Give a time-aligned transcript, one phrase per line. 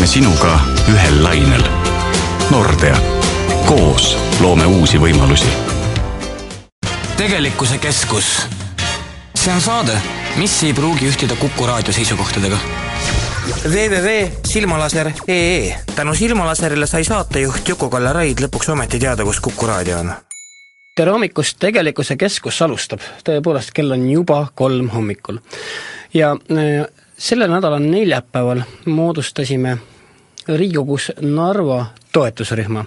[0.00, 1.60] oleme sinuga ühel lainel.
[2.50, 2.96] Nordea,
[3.66, 5.48] koos loome uusi võimalusi.
[7.16, 8.46] tegelikkuse keskus.
[9.36, 10.00] see on saade,
[10.36, 12.56] mis ei pruugi ühtida Kuku raadio seisukohtadega
[13.68, 20.12] www.silmalaser.ee tänu Silmalaserile sai saatejuht Juku-Kalle Raid lõpuks ometi teada, kus Kuku raadio on.
[20.96, 25.38] tere hommikust, Tegelikkuse Keskus alustab, tõepoolest, kell on juba kolm hommikul.
[26.14, 26.86] ja äh,
[27.18, 29.78] sellel nädalal neljapäeval moodustasime
[30.56, 32.84] Riigikogus Narva toetusrühma.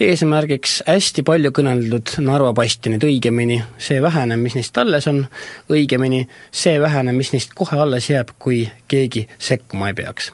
[0.00, 5.24] eesmärgiks hästi palju kõneldud Narva bastionid, õigemini see vähene, mis neist alles on,
[5.72, 10.32] õigemini see vähene, mis neist kohe alles jääb, kui keegi sekkuma ei peaks.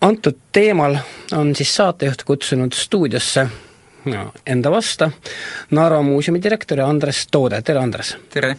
[0.00, 0.98] antud teemal
[1.32, 3.46] on siis saatejuht kutsunud stuudiosse
[4.04, 5.10] no, enda vasta
[5.70, 8.16] Narva muuseumi direktori Andres Toode, tere Andres!
[8.30, 8.56] tere!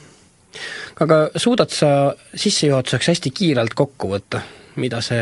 [1.00, 1.90] aga suudad sa
[2.36, 4.42] sissejuhatuseks hästi kiirelt kokku võtta,
[4.78, 5.22] mida see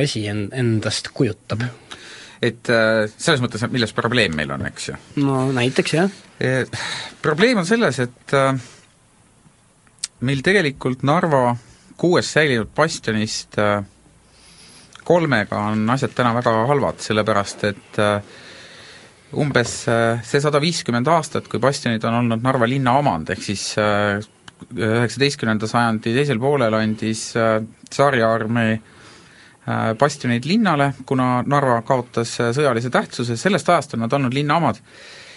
[0.00, 1.64] asi en-, endast kujutab?
[2.44, 4.98] et äh, selles mõttes, et milles probleem meil on, eks ju?
[5.24, 6.64] no näiteks, jah e,.
[7.24, 8.52] Probleem on selles, et äh,
[10.28, 11.54] meil tegelikult Narva
[12.00, 13.78] kuuest säilinud bastionist äh,
[15.04, 17.98] kolmega on asjad täna väga halvad, sellepärast et
[19.36, 23.66] umbes see sada viiskümmend aastat, kui bastionid on olnud Narva linna omand, ehk siis
[24.72, 27.30] üheksateistkümnenda sajandi teisel poolel andis
[27.90, 28.80] tsaariarmee
[29.68, 34.58] Äh, bastionid linnale, kuna Narva kaotas äh, sõjalise tähtsuse, sellest ajast on nad olnud linna
[34.60, 34.76] omad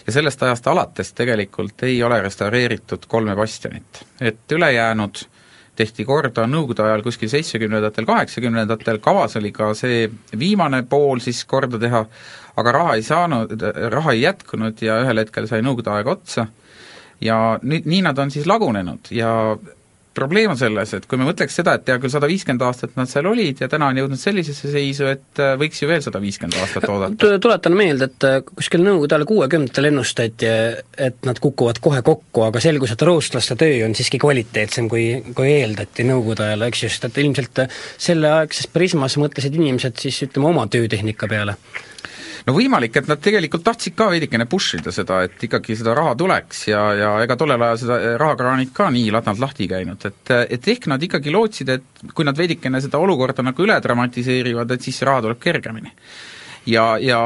[0.03, 4.01] ja sellest ajast alates tegelikult ei ole restaureeritud kolme bastionit.
[4.19, 5.21] et ülejäänud
[5.79, 11.79] tehti korda Nõukogude ajal kuskil seitsmekümnendatel, kaheksakümnendatel, kavas oli ka see viimane pool siis korda
[11.79, 12.03] teha,
[12.57, 13.55] aga raha ei saanud,
[13.95, 16.49] raha ei jätkunud ja ühel hetkel sai Nõukogude aeg otsa
[17.21, 19.11] ja nüüd, nii nad on siis lagunenud.
[19.15, 19.31] Ja
[20.17, 23.09] probleem on selles, et kui me mõtleks seda, et hea küll, sada viiskümmend aastat nad
[23.09, 26.57] seal olid ja täna on jõudnud sellisesse seisu, et äh, võiks ju veel sada viiskümmend
[26.63, 27.35] aastat oodata.
[27.43, 30.49] tuletan meelde, et äh, kuskil Nõukogude ajal kuuekümnendatel ennustati,
[31.09, 35.05] et nad kukuvad kohe kokku, aga selgus, et rootslaste töö on siiski kvaliteetsem, kui,
[35.37, 37.65] kui eeldati Nõukogude ajal, eks ju, sest et ilmselt
[38.07, 41.57] selleaegses prismas mõtlesid inimesed siis ütleme, oma töötehnika peale
[42.45, 46.15] no võimalik, et nad tegelikult tahtsid ka veidikene push ida seda, et ikkagi seda raha
[46.19, 50.71] tuleks ja, ja ega tollel ajal seda rahakraanid ka nii ladnalt lahti käinud, et et
[50.75, 54.99] ehk nad ikkagi lootsid, et kui nad veidikene seda olukorda nagu üle dramatiseerivad, et siis
[54.99, 55.93] see raha tuleb kergemini
[56.67, 57.19] ja, ja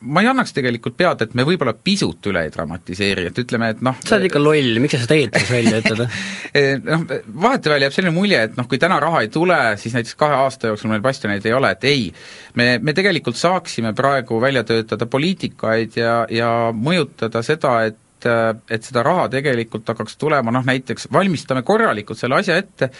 [0.00, 3.84] ma ei annaks tegelikult pead, et me võib-olla pisut üle ei dramatiseeri, et ütleme, et
[3.84, 6.04] noh sa oled ikka loll, miks sa seda eetris välja ütled
[6.58, 7.04] eh, noh,
[7.46, 10.72] vahetevahel jääb selline mulje, et noh, kui täna raha ei tule, siis näiteks kahe aasta
[10.72, 12.10] jooksul meil bastioneid ei ole, et ei,
[12.58, 19.02] me, me tegelikult saaksime praegu välja töötada poliitikaid ja, ja mõjutada seda, et et seda
[19.06, 22.90] raha tegelikult hakkaks tulema, noh näiteks valmistame korralikult selle asja ette,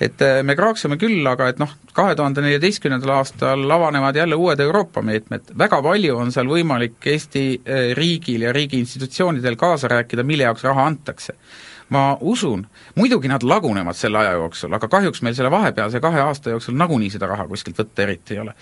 [0.00, 4.60] et äh, me kraaksime küll, aga et noh, kahe tuhande neljateistkümnendal aastal avanevad jälle uued
[4.60, 10.26] Euroopa meetmed, väga palju on seal võimalik Eesti äh, riigil ja riigi institutsioonidel kaasa rääkida,
[10.26, 11.38] mille jaoks raha antakse
[11.92, 12.64] ma usun,
[12.96, 17.10] muidugi nad lagunevad selle aja jooksul, aga kahjuks meil selle vahepealse kahe aasta jooksul nagunii
[17.12, 18.54] seda raha kuskilt võtta eriti ei ole.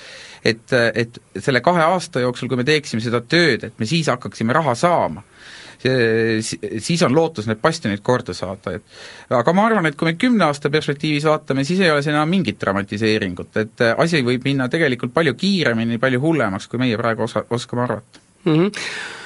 [0.45, 4.57] et, et selle kahe aasta jooksul, kui me teeksime seda tööd, et me siis hakkaksime
[4.57, 5.23] raha saama,
[5.83, 10.45] siis on lootus need bastionid korda saada, et aga ma arvan, et kui me kümne
[10.49, 15.15] aasta perspektiivis vaatame, siis ei ole see enam mingit dramatiseeringut, et asi võib minna tegelikult
[15.15, 18.53] palju kiiremini, palju hullemaks, kui meie praegu osa, oskame arvata mm.
[18.53, 19.19] -hmm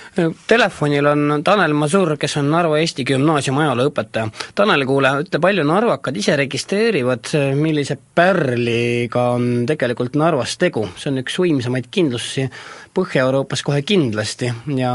[0.46, 4.28] telefonil on Tanel Masur, kes on Narva Eesti Gümnaasiumi ajalooõpetaja.
[4.54, 11.22] Tanel, kuule, ütle, palju narvakad ise registreerivad, millise pärliga on tegelikult Narvas tegu, see on
[11.24, 12.46] üks võimsamaid kindlusi
[12.94, 14.92] Põhja-Euroopas kohe kindlasti ja,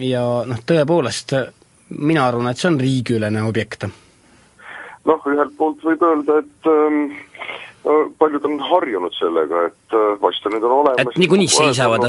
[0.00, 1.34] ja noh, tõepoolest
[1.98, 3.86] mina arvan, et see on riigiülene objekt.
[5.04, 7.00] noh, ühelt poolt võib öelda, et ähm,
[8.18, 11.00] paljud on harjunud sellega, et äh, bastionid on olemas.
[11.00, 12.08] et niikuinii seisavad?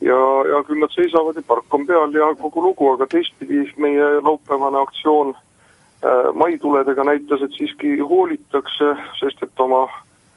[0.00, 0.20] ja,
[0.50, 4.80] ja küll nad seisavad ja park on peal ja kogu lugu, aga teistpidi meie laupäevane
[4.82, 9.86] aktsioon äh, maituledega näitas, et siiski hoolitakse, sest et oma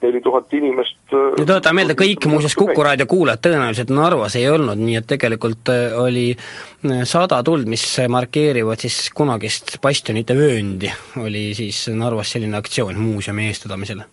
[0.01, 4.49] neli tuhat inimest äh, ja tuletame meelde, kõik muuseas Kuku raadio kuulajad tõenäoliselt Narvas ei
[4.49, 10.91] olnud, nii et tegelikult äh, oli äh, sada tuld, mis markeerivad siis kunagist bastionite vööndi,
[11.23, 14.05] oli siis Narvas selline aktsioon muuseumi eestvedamisel.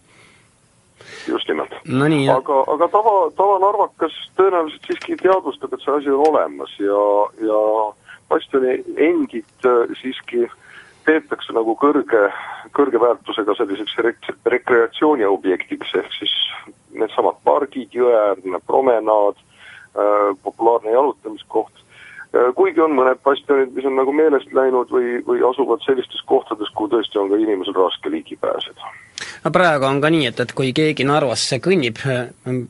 [1.28, 1.72] Just nimelt.
[1.84, 2.06] No.
[2.36, 7.04] aga, aga tava, tavanarvakas tõenäoliselt siiski teadvustab, et see asi on olemas ja,
[7.44, 7.60] ja
[8.28, 10.46] bastioni endid äh, siiski
[11.04, 12.24] peetakse nagu kõrge,
[12.76, 16.34] kõrge väärtusega selliseks rek-, rekreatsiooniobjektiks, ehk siis
[16.96, 21.83] needsamad pargid, jõeäärne promenaad äh,, populaarne jalutamiskoht
[22.58, 26.90] kuigi on mõned bastionid, mis on nagu meelest läinud või, või asuvad sellistes kohtades, kuhu
[26.94, 28.92] tõesti on ka inimesel raske ligi pääseda.
[29.44, 32.00] no praegu on ka nii, et, et kui keegi Narvasse kõnnib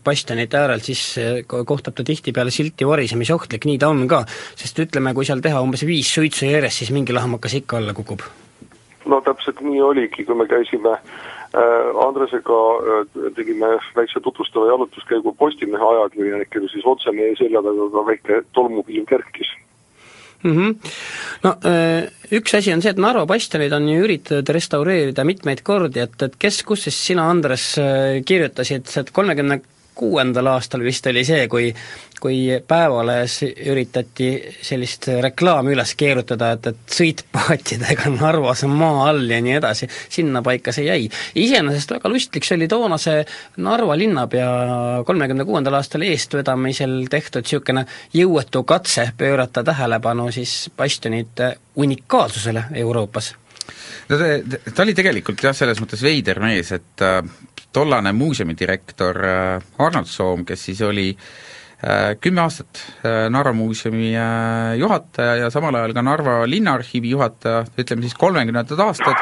[0.04, 1.04] bastionite äärel, siis
[1.48, 4.24] kohtab ta tihtipeale silti varisemisohtlik, nii ta on ka.
[4.56, 8.26] sest ütleme, kui seal teha umbes viis suitsu järjest, siis mingi lahmakas ikka alla kukub.
[9.06, 11.33] no täpselt nii oligi, kui me käisime äh,
[12.06, 18.40] Andresega äh, tegime väikse tutvustava jalutuskäigu Postimehe ajakirjanikele, siis otse meie selja taga ka väike
[18.52, 19.52] tolmupilv kerkis
[20.42, 20.56] mm.
[20.56, 20.74] -hmm.
[21.44, 21.54] No
[22.32, 26.36] üks asi on see, et Narva bastionid on ju üritatud restaureerida mitmeid kordi, et, et
[26.38, 27.74] kes, kus siis sina, Andres,
[28.26, 29.60] kirjutasid, et kolmekümne
[29.94, 31.70] kuuendal aastal vist oli see, kui
[32.24, 34.28] kui Päevalehes üritati
[34.64, 40.72] sellist reklaami üles keerutada, et, et sõitpaatidega Narvas on maa all ja nii edasi, sinnapaika
[40.72, 41.10] see jäi.
[41.36, 43.18] iseenesest väga lustlik, see oli toonase
[43.60, 44.48] Narva linnapea
[45.04, 47.84] kolmekümne kuuendal aastal eestvedamisel tehtud niisugune
[48.16, 53.34] jõuetu katse pöörata tähelepanu siis bastionite unikaalsusele Euroopas
[54.08, 57.20] no ta, ta oli tegelikult jah, selles mõttes veider mees, et äh,
[57.72, 61.34] tollane muuseumidirektor äh, Arnold Soom, kes siis oli äh,
[62.20, 64.12] kümme aastat äh, Narva muuseumi
[64.78, 69.20] juhataja ja samal ajal ka Narva linnaarhiivi juhataja, ütleme siis kolmekümnendad aastad,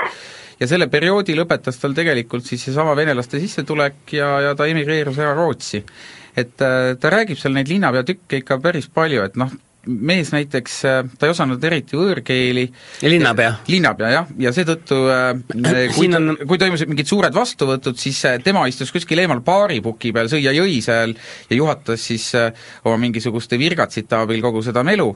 [0.60, 5.34] ja selle perioodi lõpetas tal tegelikult siis seesama venelaste sissetulek ja, ja ta emigreerus ära
[5.38, 5.82] Rootsi.
[6.36, 9.50] et ta räägib seal neid linnapea tükke ikka päris palju, et noh,
[9.86, 12.66] mees näiteks, äh, ta ei osanud eriti võõrkeeli.
[13.02, 13.54] Linnapea?
[13.66, 15.32] linnapea, jah, ja seetõttu äh,
[15.96, 16.36] kui, on...
[16.46, 20.54] kui toimusid mingid suured vastuvõtud, siis äh, tema istus kuskil eemal baaripuki peal, sõi ja
[20.54, 21.14] jõi seal
[21.50, 22.28] ja juhatas siis
[22.84, 25.08] oma mingisuguste virgatsite abil kogu seda melu,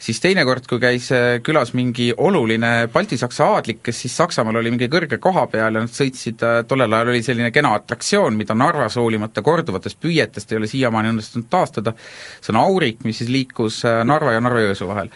[0.00, 1.10] siis teinekord, kui käis
[1.44, 5.92] külas mingi oluline baltisaksa aadlik, kes siis Saksamaal oli mingi kõrge koha peal ja nad
[5.92, 11.12] sõitsid, tollel ajal oli selline kena atraktsioon, mida Narvas hoolimata korduvatest püüetest ei ole siiamaani
[11.12, 11.92] õnnestunud taastada,
[12.40, 15.10] see on aurik, mis siis liikus Narva ja Narva-Jõesuu vahel.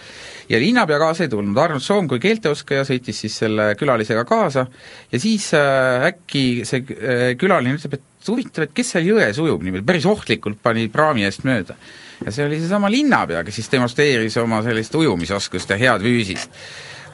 [0.48, 4.66] ja linnapea kaasa ei tulnud, Arnold Soom kui keelteoskaja sõitis siis selle külalisega kaasa
[5.12, 9.64] ja siis äh, äkki see äh, külaline ütleb, et huvitav, et kes seal jões ujub
[9.64, 11.76] niimoodi, päris ohtlikult pani praami eest mööda.
[12.24, 16.50] ja see oli seesama linnapea, kes siis demonstreeris oma sellist ujumisoskust ja head füüsist.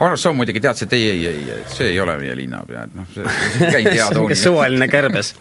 [0.00, 3.06] Arnold Soom muidugi teadis, et ei, ei, ei, see ei ole meie linnapea, et noh,
[3.14, 5.34] see käib hea tooni suvaline kärbes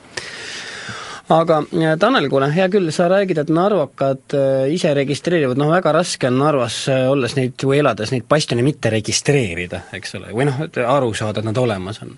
[1.34, 5.94] aga äh, Tanel, kuule, hea küll, sa räägid, et narvakad äh, ise registreerivad, noh väga
[5.96, 10.48] raske on Narvas äh, olles neid või elades neid bastione mitte registreerida, eks ole, või
[10.50, 12.16] noh, et aru saada, et nad olemas on.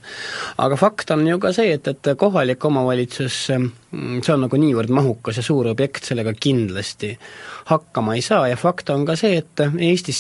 [0.66, 5.40] aga fakt on ju ka see, et, et kohalik omavalitsus, see on nagu niivõrd mahukas
[5.40, 7.14] ja suur objekt, sellega kindlasti
[7.72, 10.20] hakkama ei saa ja fakt on ka see, et Eestis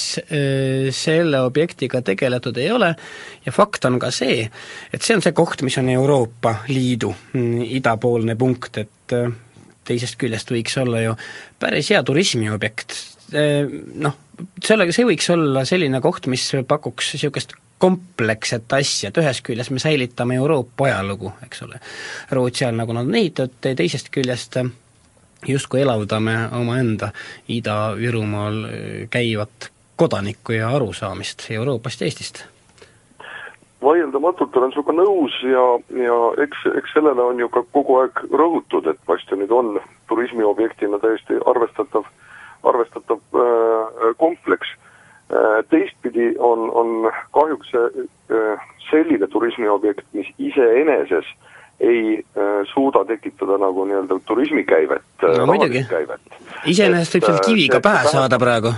[0.96, 2.94] selle objektiga tegeletud ei ole
[3.46, 4.46] ja fakt on ka see,
[4.94, 9.34] et see on see koht, mis on Euroopa Liidu mm, idapoolne punkt, et äh,
[9.86, 11.18] teisest küljest võiks olla ju
[11.60, 12.96] päris hea turismiobjekt,
[13.34, 13.70] äh,
[14.02, 14.18] noh,
[14.64, 19.84] sellega, see võiks olla selline koht, mis pakuks niisugust kompleksset asja, et ühest küljest me
[19.84, 21.82] säilitame Euroopa ajalugu, eks ole,
[22.32, 24.72] Rootsi ajal, nagu nad on ehitatud, teisest küljest äh,
[25.48, 27.12] justkui elavdame omaenda
[27.52, 28.62] Ida-Virumaal
[29.14, 32.46] käivat kodanikku ja arusaamist Euroopast ja Eestist
[33.86, 35.66] vaieldamatult olen sinuga nõus ja,
[36.02, 39.78] ja eks, eks sellele on ju ka kogu aeg rõhutud, et bastionid on
[40.10, 42.08] turismiobjektina täiesti arvestatav,
[42.64, 45.64] arvestatav äh, kompleks äh,.
[45.70, 51.30] teistpidi on, on kahjuks see äh, selline turismiobjekt, mis iseeneses
[51.80, 52.44] ei äh,
[52.74, 55.46] suuda tekitada nagu nii-öelda turismikäivet äh, no,.
[55.46, 55.86] muidugi,
[56.66, 58.72] iseenesest võib sealt äh, kiviga pähe saada praegu.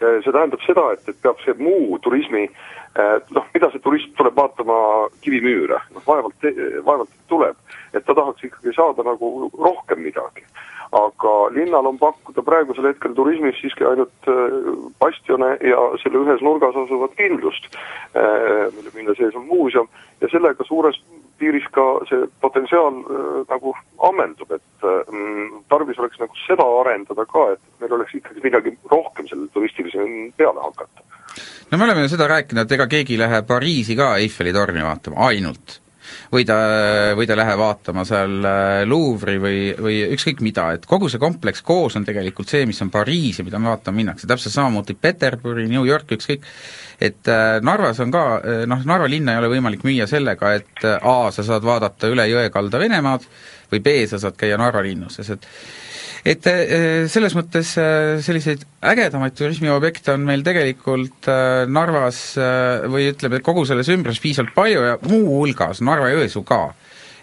[0.00, 4.14] Äh, see tähendab seda, et, et peab see muu turismi äh, noh, mida see turist
[4.16, 4.76] tuleb vaatama
[5.20, 6.46] kivimüüre, noh vaevalt,
[6.86, 7.58] vaevalt tuleb,
[7.92, 10.46] et ta tahaks ikkagi saada nagu rohkem midagi.
[10.90, 14.56] aga linnal on pakkuda praegusel hetkel turismis siiski ainult äh,
[15.04, 17.68] bastione ja selle ühes nurgas asuvat kindlust,
[18.96, 19.86] mille sees on muuseum
[20.20, 20.96] ja sellega suures
[21.40, 23.74] piiris ka see potentsiaal äh, nagu
[24.10, 29.28] ammendub, et mm, tarvis oleks nagu seda arendada ka, et meil oleks ikkagi midagi rohkem
[29.30, 31.06] sellele turistilisele peale hakata.
[31.70, 34.82] No me oleme ju seda rääkinud, et ega keegi ei lähe Pariisi ka Eiffeli torni
[34.82, 35.80] vaatama, ainult.
[36.32, 36.56] või ta,
[37.14, 41.62] või ta läheb vaatama seal äh, Louvre'i või, või ükskõik mida, et kogu see kompleks
[41.62, 45.68] koos on tegelikult see, mis on Pariis ja mida me vaatama minnakse, täpselt samamoodi Peterburi,
[45.70, 46.48] New York, ükskõik,
[47.00, 50.84] et äh, Narvas on ka, äh, noh, Narva linna ei ole võimalik müüa sellega, et
[50.84, 53.24] A, sa saad vaadata üle jõekalda Venemaad,
[53.70, 55.48] või B, sa saad käia Narva linnuses, et
[56.20, 62.20] et äh, selles mõttes äh, selliseid ägedamaid turismiobjekte on meil tegelikult äh, Narvas
[62.92, 66.62] või ütleme, kogu selles ümbruses piisavalt palju ja muuhulgas Narva-Jõesuu ka.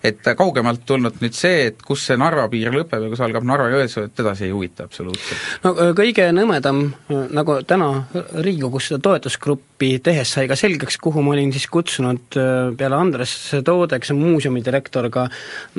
[0.03, 4.07] Et kaugemalt tulnud nüüd see, et kus see Narva piir lõpeb ja kus algab Narva-Jõesuu,
[4.07, 5.45] et teda see ei huvita absoluutselt.
[5.63, 7.89] no kõige nõmedam, nagu täna
[8.37, 12.37] Riigikogus seda toetusgruppi tehes sai ka selgeks, kuhu ma olin siis kutsunud
[12.77, 13.35] peale Andres
[13.65, 15.27] Toode, kes on muuseumi direktor, ka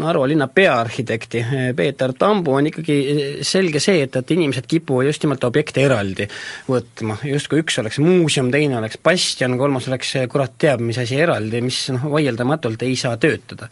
[0.03, 1.45] Narva linna peaarhitekti
[1.77, 2.99] Peeter Tambu, on ikkagi
[3.47, 6.29] selge see, et, et inimesed kipuvad just nimelt objekte eraldi
[6.69, 11.63] võtma, justkui üks oleks muuseum, teine oleks bastion, kolmas oleks kurat teab mis asi eraldi,
[11.65, 13.69] mis noh, vaieldamatult ei saa töötada.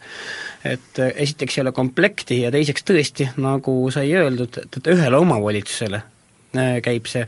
[0.65, 6.01] Et esiteks ei ole komplekti ja teiseks tõesti, nagu sai öeldud, et, et ühele omavalitsusele
[6.01, 7.25] äh, käib see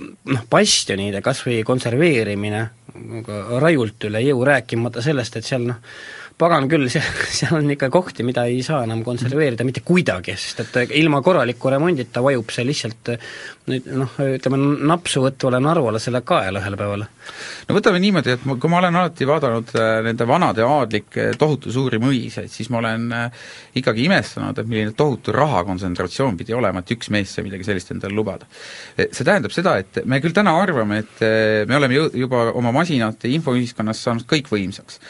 [0.00, 2.68] noh, bastionide kas või konserveerimine
[3.60, 5.78] rajult üle jõu, rääkimata sellest, et seal noh,
[6.40, 10.64] pagan küll, see, seal on ikka kohti, mida ei saa enam konserveerida mitte kuidagi, sest
[10.64, 13.14] et ilma korraliku remondita vajub see lihtsalt
[13.70, 17.04] nüüd noh, ütleme napsuvõtvale Narvale selle kaela ühel päeval.
[17.68, 21.72] no võtame niimoodi, et ma, kui ma olen alati vaadanud äh, nende vanade aadlike tohutu
[21.74, 23.42] suuri mõisaid, siis ma olen äh,
[23.80, 28.16] ikkagi imestanud, et milline tohutu rahakontsentratsioon pidi olema, et üks mees sai midagi sellist endale
[28.16, 28.48] lubada.
[28.98, 32.72] See tähendab seda, et me küll täna arvame, et äh, me oleme jõu-, juba oma
[32.80, 35.00] masinate infoühiskonnas saanud kõikvõimsaks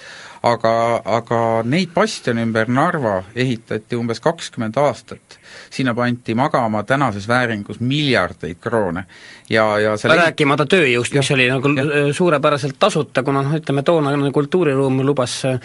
[0.42, 5.39] aga, aga neid bastione ümber Narva ehitati umbes kakskümmend aastat.
[5.70, 9.04] Sinna pandi magama tänases vääringus miljardeid kroone
[9.50, 11.84] ja, ja selle rääkimata tööjõust, mis oli nagu ja.
[12.14, 15.58] suurepäraselt tasuta, kuna noh, ütleme toonane kultuuriruum lubas äh,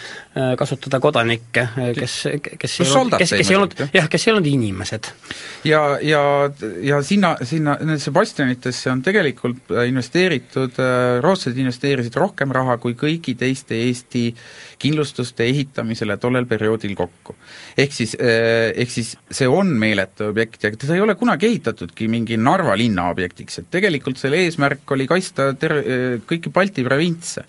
[0.58, 2.16] kasutada kodanikke, äh, kes,
[2.58, 5.10] kes ei olnud, kes, kes ei olnud, jah, kes ei olnud inimesed.
[5.68, 6.22] ja, ja,
[6.82, 13.36] ja sinna, sinna, nendesse bastionitesse on tegelikult investeeritud, äh, rootslased investeerisid rohkem raha kui kõigi
[13.38, 14.28] teiste Eesti
[14.82, 17.36] kindlustuste ehitamisele tollel perioodil kokku.
[17.78, 22.36] ehk siis, ehk siis see on meeletu objekt ja teda ei ole kunagi ehitatudki mingi
[22.36, 25.82] Narva linna objektiks, et tegelikult selle eesmärk oli kaitsta ter-,
[26.26, 27.46] kõiki Balti provintse.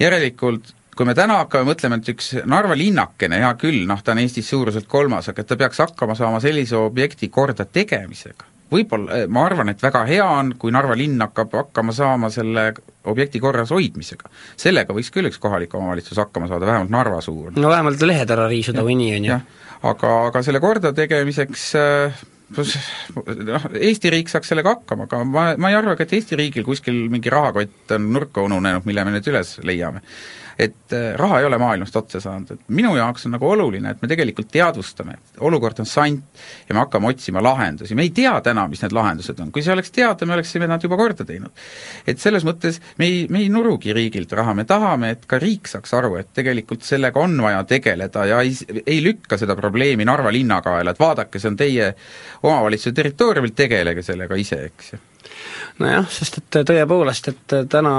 [0.00, 4.20] järelikult kui me täna hakkame mõtlema, et üks Narva linnakene, hea küll, noh ta on
[4.20, 9.72] Eestis suuruselt kolmas, aga ta peaks hakkama saama sellise objekti korda tegemisega, võib-olla, ma arvan,
[9.72, 12.66] et väga hea on, kui Narva linn hakkab hakkama saama selle
[13.08, 14.28] objekti korras hoidmisega.
[14.60, 17.54] sellega võiks küll üks kohalik omavalitsus hakkama saada, vähemalt Narva suur.
[17.56, 19.40] no vähemalt lehed ära riisuda või nii, on ju.
[19.82, 22.20] Aga, aga selle korda tegemiseks äh,
[22.56, 26.66] noh, Eesti riik saaks sellega hakkama, aga ma, ma ei arva ka, et Eesti riigil
[26.66, 30.04] kuskil mingi rahakott on nurka ununenud, mille me nüüd üles leiame
[30.60, 34.02] et äh, raha ei ole maailmast otsa saanud, et minu jaoks on nagu oluline, et
[34.02, 38.34] me tegelikult teadvustame, et olukord on sant ja me hakkame otsima lahendusi, me ei tea
[38.44, 41.64] täna, mis need lahendused on, kui see oleks teada, me oleksime nad juba korda teinud.
[42.06, 45.70] et selles mõttes me ei, me ei nurugi riigilt raha, me tahame, et ka riik
[45.70, 50.32] saaks aru, et tegelikult sellega on vaja tegeleda ja ei, ei lükka seda probleemi Narva
[50.34, 51.94] linna kaela, et vaadake, see on teie
[52.42, 55.06] omavalitsuse territooriumil, tegelege sellega ise, eks ju
[55.80, 57.92] nojah, sest et tõepoolest, et täna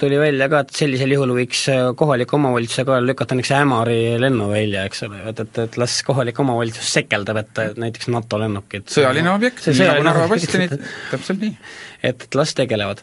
[0.00, 1.64] tuli välja ka, et sellisel juhul võiks
[1.98, 6.92] kohaliku omavalitsuse kaela lükata näiteks Ämari lennuvälja, eks ole, et, et, et las kohalik omavalitsus
[7.00, 10.76] sekeldab, et näiteks NATO lennukid sõjaline objekt, nii nagu Narva bastionid,
[11.12, 11.54] täpselt nii.
[12.02, 13.02] et, et las tegelevad.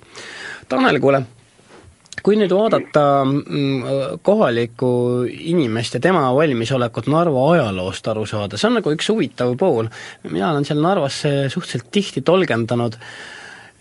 [0.72, 1.26] Tanel, kuule,
[2.26, 4.90] kui nüüd vaadata mm, kohalikku
[5.28, 9.92] inimest ja tema valmisolekut Narva ajaloost aru saada, see on nagu üks huvitav pool.
[10.30, 13.16] mina olen seal Narvas suhteliselt tihti tolgendanud äh,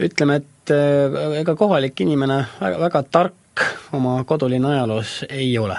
[0.01, 5.77] ütleme, et äh, ega kohalik inimene väga, väga tark oma kodulinna ajaloos ei ole.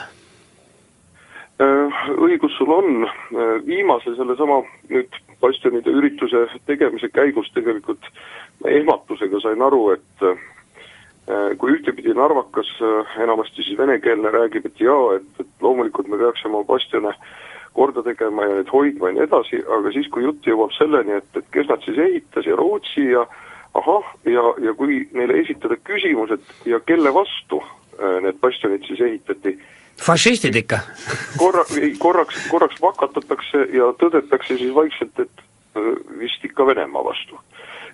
[1.60, 8.08] Äh, õigus sul on, äh, viimase sellesama nüüd bastionide ürituse tegemise käigus tegelikult
[8.66, 10.24] ehmatusega sain aru, et
[11.60, 12.70] kui ühtepidi narvakas,
[13.20, 17.12] enamasti siis venekeelne, räägib, et jaa, et, et loomulikult me peaksime oma bastione
[17.76, 21.28] korda tegema ja neid hoidma ja nii edasi, aga siis, kui jutt jõuab selleni, et,
[21.36, 23.44] et kes nad siis ehitas ja Rootsi ja äh,
[23.76, 29.02] ahah, ja, ja kui neile esitada küsimus, et ja kelle vastu äh, need bastionid siis
[29.02, 29.58] ehitati,
[30.02, 30.82] fašistid ikka
[31.38, 31.64] korra,
[32.00, 35.46] korraks, korraks vakatatakse ja tõdetakse siis vaikselt, et
[35.78, 37.40] äh, vist ikka Venemaa vastu.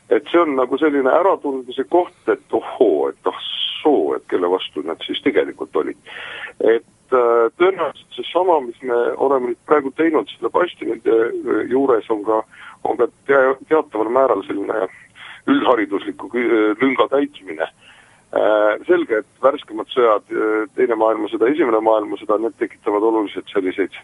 [0.10, 3.44] et see on nagu selline äratundmise koht, et ohoo, et ah
[3.82, 5.98] soo, et kelle vastu nad siis tegelikult olid.
[6.60, 11.18] et äh, tõenäoliselt seesama, mis me oleme nüüd praegu teinud selle bastionide
[11.72, 12.42] juures, on ka,
[12.84, 14.86] on ka tea-, teataval määral selline
[15.50, 16.30] üldharidusliku
[16.82, 17.70] lünga täitmine.
[18.32, 23.98] Äh, selge, et värskemad sõjad, äh, Teine maailmasõda, Esimene maailmasõda, need tekitavad oluliselt selliseid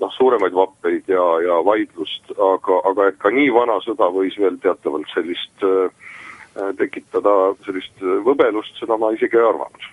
[0.00, 4.56] noh, suuremaid vappeid ja, ja vaidlust, aga, aga et ka nii vana sõda võis veel
[4.62, 5.92] teatavalt sellist äh,
[6.80, 7.34] tekitada
[7.66, 9.92] sellist võbelust, seda ma isegi ei arvanud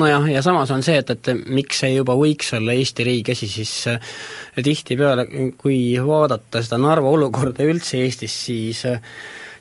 [0.00, 3.48] nojah, ja samas on see, et, et miks see juba võiks olla Eesti riigi asi,
[3.52, 3.72] siis
[4.56, 5.28] tihtipeale,
[5.60, 8.82] kui vaadata seda Narva olukorda üldse Eestis, siis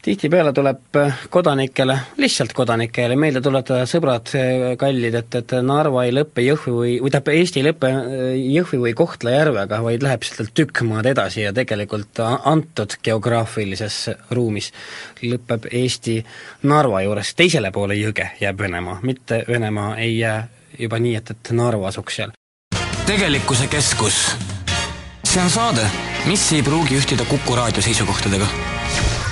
[0.03, 0.97] tihtipeale tuleb
[1.29, 4.27] kodanikele, lihtsalt kodanikele meelde tuletada, sõbrad
[4.79, 7.91] kallid, et, et Narva ei lõppe Jõhvi või, või tähendab, Eesti ei lõppe
[8.35, 14.01] Jõhvi või Kohtla-Järvega, vaid läheb sealt tükk maad edasi ja tegelikult antud geograafilises
[14.35, 14.73] ruumis
[15.23, 16.19] lõpeb Eesti
[16.67, 20.41] Narva juures, teisele poole jõge jääb Venemaa, mitte Venemaa ei jää
[20.79, 22.35] juba nii, et, et Narva asuks seal.
[23.05, 24.23] tegelikkuse keskus.
[25.23, 25.87] see on saade,
[26.27, 28.51] mis ei pruugi ühtida Kuku raadio seisukohtadega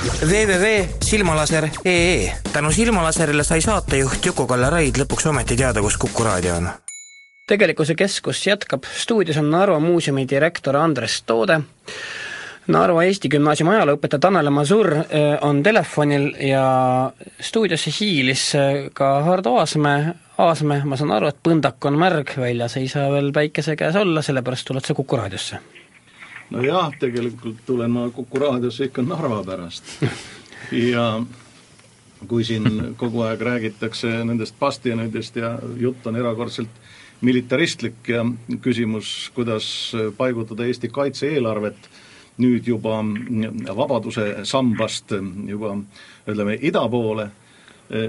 [0.01, 6.69] www.silmalaser.ee tänu Silmalaserile sai saatejuht Juku-Kalle Raid lõpuks ometi teada, kus Kuku raadio on.
[7.47, 11.61] tegelikkuse keskus jätkab, stuudios on Narva muuseumi direktor Andres Toode,
[12.67, 15.03] Narva Eesti Gümnaasiumi ajalooõpetaja Tanel Masur eh,
[15.41, 16.63] on telefonil ja
[17.39, 22.77] stuudiosse hiilis eh, ka Hardo Aasmäe, Aasmäe, ma saan aru, et põndak on märg, väljas
[22.81, 25.57] ei saa veel päikese käes olla, sellepärast tuled sa Kuku raadiosse
[26.51, 29.95] nojah, tegelikult tulen ma Kuku raadiosse ikka Narva pärast.
[30.71, 31.05] ja
[32.27, 36.81] kui siin kogu aeg räägitakse nendest bastionidest ja jutt on erakordselt
[37.21, 38.25] militaristlik ja
[38.61, 39.65] küsimus, kuidas
[40.17, 41.89] paigutada Eesti kaitse-eelarvet
[42.41, 43.01] nüüd juba
[43.75, 45.13] vabaduse sambast
[45.47, 45.75] juba
[46.29, 47.27] ütleme, ida poole,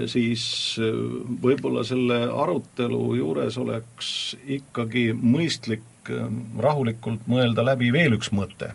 [0.09, 0.45] siis
[1.43, 4.09] võib-olla selle arutelu juures oleks
[4.57, 5.83] ikkagi mõistlik
[6.59, 8.73] rahulikult mõelda läbi veel üks mõte.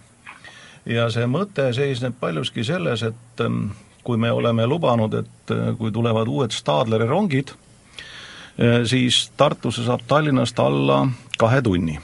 [0.87, 3.70] ja see mõte seisneb paljuski selles, et ähm,
[4.08, 10.06] kui me oleme lubanud, et äh, kui tulevad uued Stadleri rongid, äh, siis Tartusse saab
[10.08, 11.02] Tallinnast alla
[11.38, 11.99] kahe tunni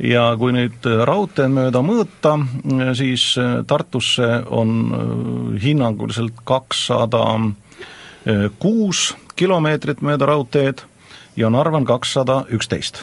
[0.00, 3.32] ja kui nüüd raudteed mööda mõõta, äh, siis
[3.66, 7.24] Tartusse on hinnanguliselt kakssada
[8.60, 10.84] kuus kilomeetrit mööda raudteed
[11.40, 13.02] ja Narva on kakssada üksteist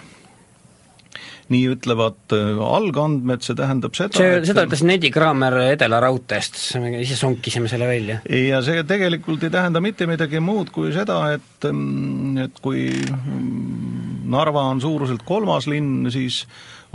[1.53, 6.93] nii ütlevad äh, algandmed, see tähendab seda see, seda ütles Nedi Kraamer Edela raudteest, me
[7.01, 8.19] ise sonkisime selle välja.
[8.25, 14.25] ja see tegelikult ei tähenda mitte midagi muud kui seda, et mm, et kui mm,
[14.27, 16.43] Narva on suuruselt kolmas linn, siis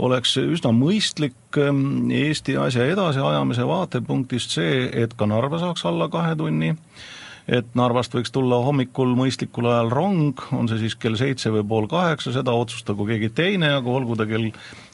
[0.03, 6.35] oleks üsna mõistlik mm, Eesti asja edasiajamise vaatepunktist see, et ka Narva saaks alla kahe
[6.39, 6.73] tunni,
[7.47, 11.89] et Narvast võiks tulla hommikul mõistlikul ajal rong, on see siis kell seitse või pool
[11.91, 14.51] kaheksa, seda otsustagu keegi teine, aga olgu ta kell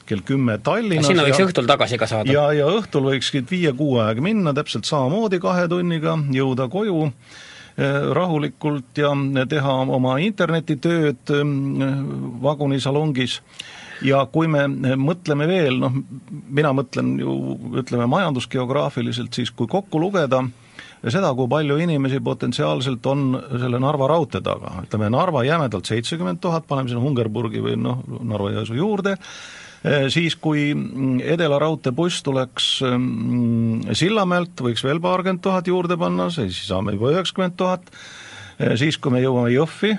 [0.10, 2.34] kell kümme Tallinnas sinna võiks ja, õhtul tagasi ka saada?
[2.34, 8.98] ja, ja õhtul võikski viie-kuue aega minna, täpselt samamoodi kahe tunniga, jõuda koju eh, rahulikult
[8.98, 9.14] ja
[9.52, 11.44] teha oma internetitööd eh,
[12.42, 13.40] vagunisalongis
[14.06, 14.66] ja kui me
[14.98, 17.36] mõtleme veel, noh, mina mõtlen ju
[17.82, 20.42] ütleme majandusgeograafiliselt, siis kui kokku lugeda
[21.04, 23.32] ja seda, kui palju inimesi potentsiaalselt on
[23.62, 28.78] selle Narva raudtee taga, ütleme Narva jämedalt seitsekümmend tuhat, paneme sinna Hungerburgi või noh, Narva-Jõesuu
[28.80, 29.16] juurde,
[30.12, 30.70] siis kui
[31.24, 37.56] Edela raudteebuss tuleks mm, Sillamäelt, võiks veel paarkümmend tuhat juurde panna, siis saame juba üheksakümmend
[37.60, 37.92] tuhat,
[38.80, 39.96] siis kui me jõuame Jõhvi,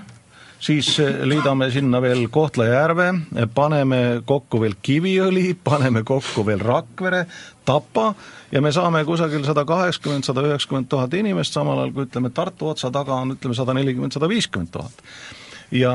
[0.60, 3.08] siis eh, liidame sinna veel Kohtla-Järve,
[3.54, 7.24] paneme kokku veel Kiviõli, paneme kokku veel Rakvere,
[7.64, 8.12] Tapa
[8.52, 12.72] ja me saame kusagil sada kaheksakümmend, sada üheksakümmend tuhat inimest, samal ajal kui ütleme, Tartu
[12.72, 15.04] otsa taga on ütleme sada nelikümmend, sada viiskümmend tuhat.
[15.70, 15.92] Ja,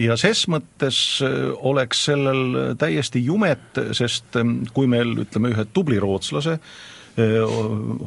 [0.00, 6.00] ja ses mõttes äh, oleks sellel täiesti jumet, sest ähm, kui meil ütleme, ühe tubli
[6.00, 6.72] rootslase äh,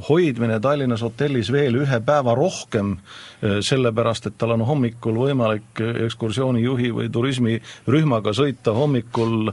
[0.09, 2.95] hoidmine Tallinnas hotellis veel ühe päeva rohkem,
[3.41, 9.51] sellepärast et tal on hommikul võimalik ekskursioonijuhi või turismirühmaga sõita hommikul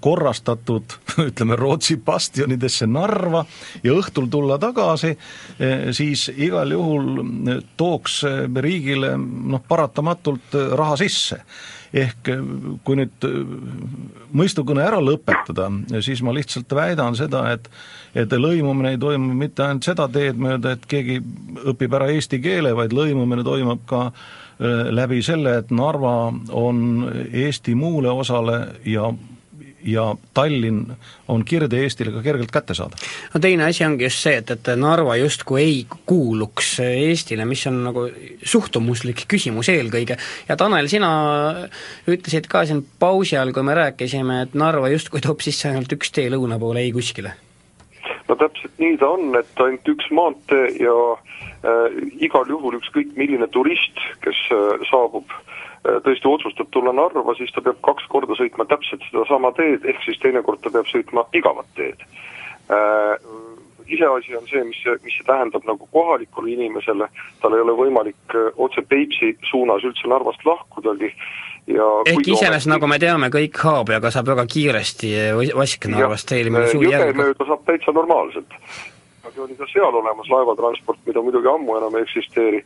[0.00, 0.94] korrastatud,
[1.28, 3.44] ütleme, Rootsi bastionidesse Narva
[3.82, 5.16] ja õhtul tulla tagasi,
[5.90, 7.24] siis igal juhul
[7.76, 8.20] tooks
[8.54, 11.42] riigile noh, paratamatult raha sisse
[11.92, 12.30] ehk
[12.84, 13.28] kui nüüd
[14.36, 15.70] mõistukõne ära lõpetada,
[16.04, 17.70] siis ma lihtsalt väidan seda, et
[18.18, 21.20] et lõimumine ei toimu mitte ainult seda teed mööda, et keegi
[21.70, 24.08] õpib ära eesti keele, vaid lõimumine toimub ka
[24.90, 26.80] läbi selle, et Narva on
[27.32, 29.12] Eesti muule osale ja
[29.88, 30.92] ja Tallinn
[31.28, 32.98] on Kirde-Eestile ka kergelt kättesaadav.
[33.34, 37.82] no teine asi ongi just see, et, et Narva justkui ei kuuluks Eestile, mis on
[37.86, 38.06] nagu
[38.44, 41.10] suhtumuslik küsimus eelkõige, ja Tanel, sina
[42.08, 46.12] ütlesid ka siin pausi all, kui me rääkisime, et Narva justkui toob sisse ainult üks
[46.14, 47.34] tee lõuna poole, ei kuskile.
[48.28, 53.48] no täpselt nii ta on, et ainult üks maantee ja äh, igal juhul ükskõik milline
[53.54, 58.66] turist, kes äh, saabub Äh, tõesti otsustab tulla Narva, siis ta peab kaks korda sõitma
[58.68, 62.02] täpselt sedasama teed, ehk siis teinekord ta peab sõitma igavat teed.
[62.68, 63.14] Äh,
[63.88, 67.08] iseasi on see, mis see, mis see tähendab nagu kohalikule inimesele,
[67.42, 71.12] tal ei ole võimalik äh, otse Peipsi suunas üldse Narvast lahkudagi
[71.72, 75.14] ja ehk iseenesest, nagu me teame, kõik Haabjaga saab väga kiiresti
[75.56, 78.56] Vask Narvast teile jõge mööda saab täitsa normaalselt.
[79.22, 82.62] Kunagi oli ka seal olemas laevatransport, mida muidugi ammu enam ei eksisteeri,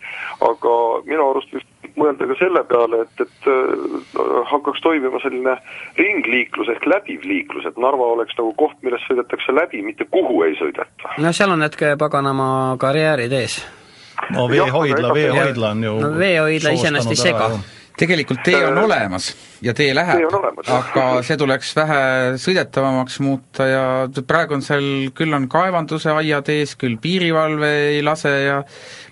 [0.47, 0.75] aga
[1.09, 1.55] minu arust
[1.93, 5.57] võiks mõelda ka selle peale, et, et äh, hakkaks toimima selline
[5.99, 10.57] ringliiklus ehk läbiv liiklus, et Narva oleks nagu koht, millest sõidetakse läbi, mitte kuhu ei
[10.57, 11.13] sõideta.
[11.19, 13.65] no seal on need paganama karjäärid ees.
[14.31, 17.51] no veehoidla, veehoidla on ju no veehoidla iseenesest ei sega
[17.99, 19.31] tegelikult tee on olemas
[19.63, 20.25] ja tee läheb,
[20.73, 22.01] aga see tuleks vähe
[22.41, 23.85] sõidetavamaks muuta ja
[24.27, 28.59] praegu on seal, küll on kaevanduse aiad ees, küll piirivalve ei lase ja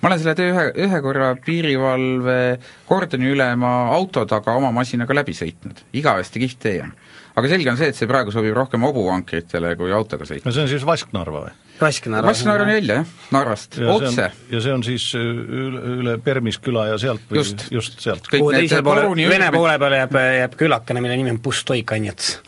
[0.01, 2.41] ma olen selle tee ühe, ühe korra piirivalve
[2.89, 6.95] kordoni ülema auto taga oma masinaga läbi sõitnud, igavesti kihvt tee on.
[7.37, 10.49] aga selge on see, et see praegu sobib rohkem hobuvankritele kui autoga sõita.
[10.49, 11.59] no see on siis Vasknarva või?
[11.81, 12.31] Vasknarva.
[12.31, 14.31] Vasknarva on välja, jah, Narvast, otse.
[14.51, 17.67] ja see on siis üle, üle Permisküla ja sealt või Just.
[17.75, 18.29] just sealt?
[18.31, 22.35] Kõik kuhu teisele poole, Vene poole peale jääb, jääb külakene, mille nimi on Pustoikanjats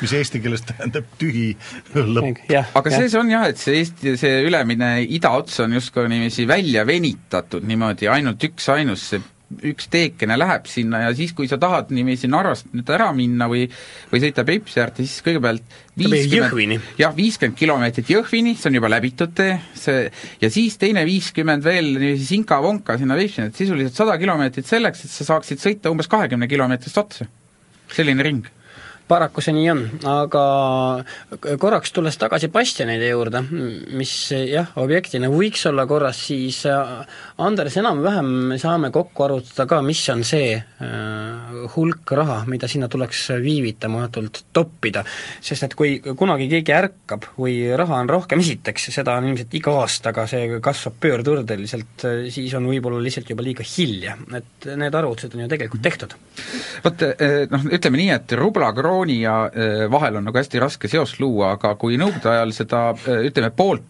[0.00, 1.48] mis eesti keeles tähendab tühi
[1.94, 2.42] lõpp.
[2.52, 6.84] aga see, see on jah, et see Eesti, see ülemine idaots on justkui niiviisi välja
[6.88, 12.26] venitatud niimoodi, ainult üksainus, see üks teekene läheb sinna ja siis, kui sa tahad niiviisi
[12.30, 13.68] Narvast nüüd ära minna või
[14.10, 16.80] või sõita Peipsi äärde, siis kõigepealt Jõhvini.
[16.98, 20.08] jah, viiskümmend kilomeetrit Jõhvini, see on juba läbitud tee, see
[20.42, 25.14] ja siis teine viiskümmend veel niiviisi sinka-vonka sinna Peipsini, et sisuliselt sada kilomeetrit selleks, et
[25.14, 27.30] sa saaksid sõita umbes kahekümne kilomeetrist otsa.
[27.94, 28.50] selline ring
[29.08, 30.42] paraku see nii on, aga
[31.62, 33.42] korraks tulles tagasi bastionide juurde,
[33.96, 37.04] mis jah, objektina võiks olla korras, siis äh,
[37.42, 42.88] Andres, enam-vähem me saame kokku arvutada ka, mis on see äh, hulk raha, mida sinna
[42.90, 45.04] tuleks viivitamatult toppida.
[45.40, 49.76] sest et kui kunagi keegi ärkab või raha on rohkem, esiteks, seda on ilmselt iga
[49.82, 55.44] aastaga, see kasvab pöördurdeliselt, siis on võib-olla lihtsalt juba liiga hilja, et need arvutused on
[55.44, 56.18] ju tegelikult tehtud.
[56.84, 57.06] vot
[57.52, 61.52] noh, ütleme nii, et rubla, krooni ja eh, vahel on nagu hästi raske seost luua,
[61.56, 63.86] aga kui Nõukogude ajal seda eh, ütleme, poolt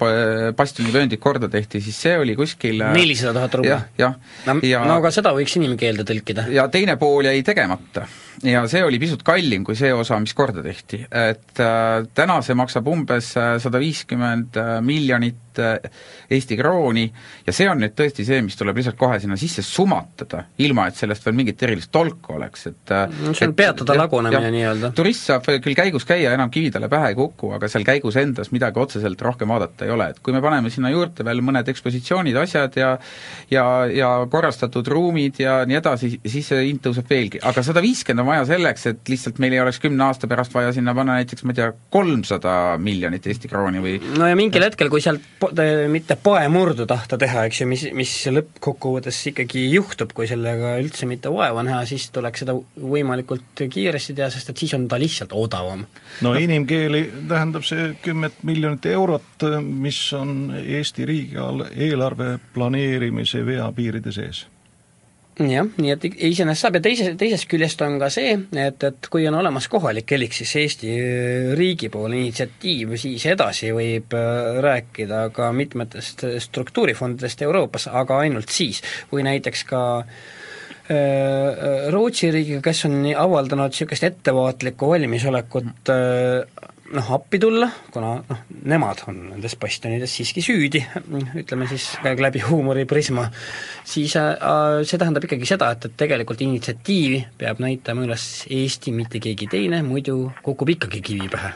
[0.57, 4.16] bastionivööndit korda tehti, siis see oli kuskil nelisada tuhat rubla jah, jah.
[4.47, 6.47] no, ja no aga seda võiks inimkeelde tõlkida.
[6.53, 8.07] ja teine pool jäi tegemata.
[8.42, 11.05] ja see oli pisut kallim kui see osa, mis korda tehti.
[11.07, 15.90] et äh, täna see maksab umbes sada viiskümmend miljonit äh,
[16.31, 17.07] Eesti krooni
[17.47, 20.99] ja see on nüüd tõesti see, mis tuleb lihtsalt kohe sinna sisse sumatada, ilma et
[20.99, 24.90] sellest veel mingit erilist tolku oleks, et äh, see on et- peatada lagunemine nii-öelda.
[24.97, 28.53] Turist saab küll käigus käia, enam kivi talle pähe ei kuku, aga seal käigus endas
[28.55, 32.37] midagi otseselt rohkem vaadata ei ole, et kui me paneme sinna juurde veel mõned ekspositsioonid,
[32.41, 32.97] asjad ja
[33.51, 38.25] ja, ja korrastatud ruumid ja nii edasi, siis see hind tõuseb veelgi, aga sada viiskümmend
[38.25, 41.45] on vaja selleks, et lihtsalt meil ei oleks kümne aasta pärast vaja sinna panna näiteks
[41.47, 45.53] ma ei tea, kolmsada miljonit Eesti krooni või no ja mingil hetkel, kui sealt po-,
[45.93, 51.33] mitte paemurdu tahta teha, eks ju, mis, mis lõppkokkuvõttes ikkagi juhtub, kui sellega üldse mitte
[51.33, 55.87] vaeva näha, siis tuleks seda võimalikult kiiresti teha, sest et siis on ta lihtsalt odavam.
[56.22, 64.12] no inimkeeli tähendab see kümmet miljonit eurot, mis on Eesti riigi all eelarve planeerimise veapiiride
[64.12, 64.46] sees.
[65.37, 66.79] Jah, nii et iseenesest saab.
[66.79, 70.55] Ja teise, teisest küljest on ka see, et, et kui on olemas kohalik elik, siis
[70.62, 78.55] Eesti äh, riigipoolne initsiatiiv, siis edasi võib äh, rääkida ka mitmetest struktuurifondidest Euroopas, aga ainult
[78.55, 78.81] siis,
[79.12, 80.16] kui näiteks ka äh,
[81.90, 89.03] Rootsi riigiga, kes on avaldanud niisugust ettevaatlikku valmisolekut äh, noh, appi tulla, kuna noh, nemad
[89.11, 90.83] on nendes bastionides siiski süüdi,
[91.40, 91.88] ütleme siis
[92.20, 93.27] läbi huumoriprisma,
[93.87, 94.37] siis äh,
[94.87, 99.83] see tähendab ikkagi seda, et, et tegelikult initsiatiivi peab näitama üles Eesti, mitte keegi teine,
[99.87, 101.55] muidu kukub ikkagi kivi pähe.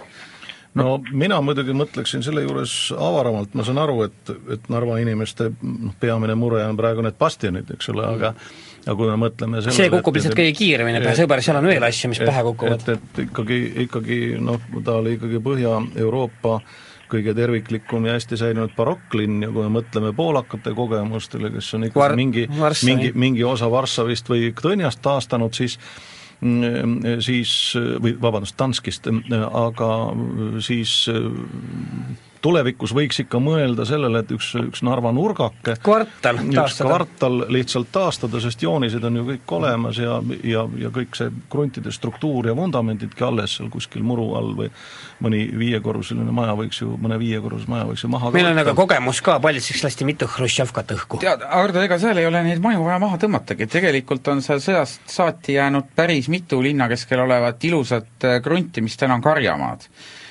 [0.79, 5.95] no mina muidugi mõtleksin selle juures avaramalt, ma saan aru, et, et Narva inimeste noh,
[6.01, 8.35] peamine mure on praegu need bastionid, eks ole, aga
[8.85, 12.13] aga kui me mõtleme sellele see kukub lihtsalt kõige kiiremini sõber, seal on veel asju,
[12.13, 12.87] mis pähe kukuvad.
[12.89, 16.61] et, et ikkagi, ikkagi noh, ta oli ikkagi Põhja-Euroopa
[17.11, 22.05] kõige terviklikum ja hästi säilinud barokklinn ja kui me mõtleme poolakate kogemustele, kes on ikkagi
[22.05, 22.47] Var- mingi,
[22.87, 25.79] mingi, mingi osa Varssavist või Gdõnjast taastanud, siis
[27.21, 27.53] siis,
[28.01, 29.05] või vabandust, Danskist,
[29.53, 29.91] aga
[30.65, 30.95] siis
[32.43, 36.89] tulevikus võiks ikka mõelda sellele, et üks, üks Narva nurgake kvartal üks taastada.
[36.89, 41.93] kvartal lihtsalt taastada, sest joonised on ju kõik olemas ja, ja, ja kõik see kruntide
[41.95, 44.71] struktuur ja vundamendidki alles seal kuskil muru all või
[45.21, 49.21] mõni viiekorruseline maja võiks ju, mõne viiekorruselise maja võiks ju maha meil on aga kogemus
[49.25, 51.21] ka, Paldiskis lasti mitu Hruštšovkat õhku.
[51.23, 55.05] tead, Ardo, ega seal ei ole neid maju vaja maha tõmmatagi, tegelikult on seal sõjast
[55.11, 59.87] saati jäänud päris mitu linna keskel olevat ilusat äh, krunti, mis täna on karjamaad.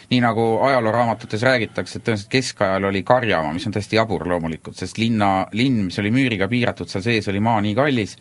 [0.10, 4.98] Nii nagu ajalooraamatutes räägitakse, et tõenäoliselt keskajal oli karjamaa, mis on täiesti jabur loomulikult, sest
[4.98, 8.16] linna, linn, mis oli müüriga piiratud, seal sees oli maa nii kallis,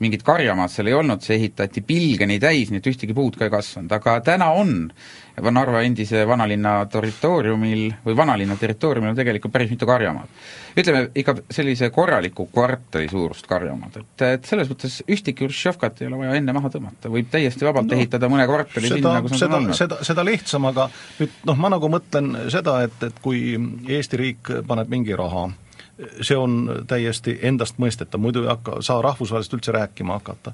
[0.00, 3.52] mingit karjamaad seal ei olnud, see ehitati pilgeni täis, nii et ühtegi puud ka ei
[3.52, 4.90] kasvanud, aga täna on
[5.32, 10.28] Narva endise vanalinna territooriumil või vanalinna territooriumil on tegelikult päris mitu karjamaad.
[10.76, 16.20] ütleme ikka sellise korraliku kvartali suurust karjamaad, et, et selles mõttes ühtegi Hruštšovkat ei ole
[16.20, 19.48] vaja enne maha tõmmata, võib täiesti vabalt no, ehitada mõne kvartali seda, sinna, kus seda,
[19.48, 19.78] on olnud.
[19.78, 20.88] seda, seda lihtsam, aga
[21.20, 23.56] nüüd noh, ma nagu mõtlen seda, et, et kui
[23.88, 25.48] Eesti riik paneb mingi raha
[26.20, 30.52] see on täiesti endastmõistetav, muidu ei hakka, saa rahvusvahelist üldse rääkima hakata.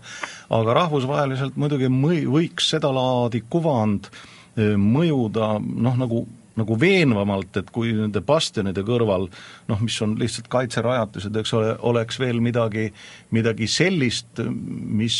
[0.50, 4.10] aga rahvusvaheliselt muidugi mõi-, võiks sedalaadi kuvand
[4.58, 6.26] mõjuda noh, nagu
[6.58, 9.28] nagu veenvamalt, et kui nende bastionide kõrval
[9.70, 12.88] noh, mis on lihtsalt kaitserajatised, eks ole, oleks veel midagi,
[13.34, 15.18] midagi sellist, mis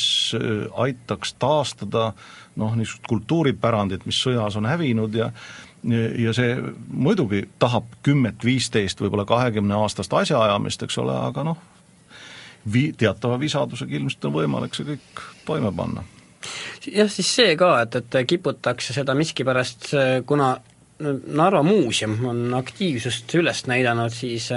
[0.87, 2.11] aitaks taastada
[2.59, 5.31] noh, niisugust kultuuripärandit, mis sõjas on hävinud ja
[6.19, 6.57] ja see
[6.91, 11.59] muidugi tahab kümmet, viisteist, võib-olla kahekümne aastast asjaajamist, eks ole, aga noh,
[12.73, 16.05] vi-, teatava visadusega ilmselt on võimalik see kõik toime panna.
[16.87, 19.93] jah, siis see ka, et, et kiputakse seda miskipärast,
[20.27, 20.57] kuna
[20.99, 24.49] Narva muuseum on aktiivsust üles näidanud, siis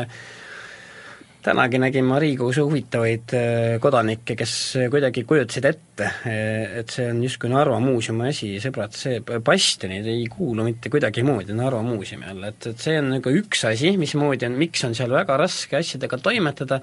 [1.41, 4.54] tänagi nägin ma Riigikogus huvitavaid äh, kodanikke, kes
[4.93, 10.27] kuidagi kujutasid ette, äh, et see on justkui Narva muuseumi asi, sõbrad, see bastionid ei
[10.32, 14.60] kuulu mitte kuidagimoodi Narva muuseumi alla, et, et see on nagu üks asi, mismoodi on,
[14.62, 16.82] miks on seal väga raske asjadega toimetada,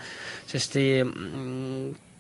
[0.51, 1.03] sest ei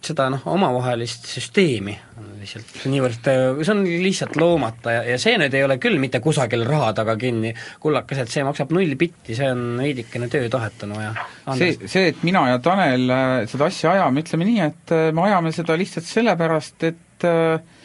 [0.05, 1.97] seda noh, omavahelist süsteemi.
[2.39, 6.63] lihtsalt niivõrd, see on lihtsalt loomata ja, ja see nüüd ei ole küll mitte kusagil
[6.69, 7.51] raha taga kinni,
[7.83, 11.27] kullakesed, see maksab null bitti, see on veidikene töötahet on vaja
[11.59, 15.27] see, see, et mina ja Tanel äh, seda asja ajame, ütleme nii, et äh, me
[15.27, 17.77] ajame seda lihtsalt sellepärast, et äh,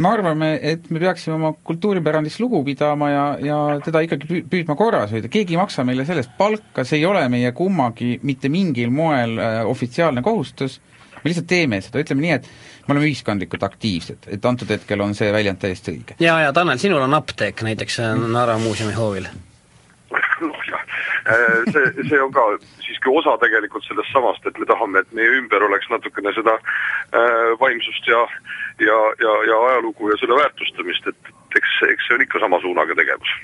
[0.00, 5.12] me arvame, et me peaksime oma kultuuripärandist lugu pidama ja, ja teda ikkagi püüdma korras
[5.14, 9.36] hoida, keegi ei maksa meile sellest palka, see ei ole meie kummagi mitte mingil moel
[9.38, 10.80] äh, ofitsiaalne kohustus
[11.22, 12.48] me lihtsalt teeme seda, ütleme nii, et
[12.86, 16.18] me oleme ühiskondlikult aktiivsed, et antud hetkel on see väljend täiesti õige.
[16.22, 19.28] ja, ja Tanel, sinul on apteek näiteks Narva muuseumi hoovil?
[20.10, 22.46] äh, see, see on ka
[22.82, 27.52] siiski osa tegelikult sellest samast, et me tahame, et meie ümber oleks natukene seda äh,
[27.60, 28.24] vaimsust ja
[28.80, 32.96] ja, ja, ja ajalugu ja selle väärtustamist, et eks, eks see on ikka sama suunaga
[32.96, 33.34] tegevus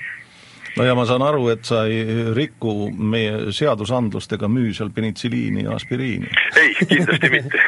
[0.77, 5.65] no ja ma saan aru, et sa ei riku meie seadusandlust ega müü seal penitsiliini
[5.65, 6.29] ja aspiriini.
[6.61, 7.65] ei, kindlasti mitte.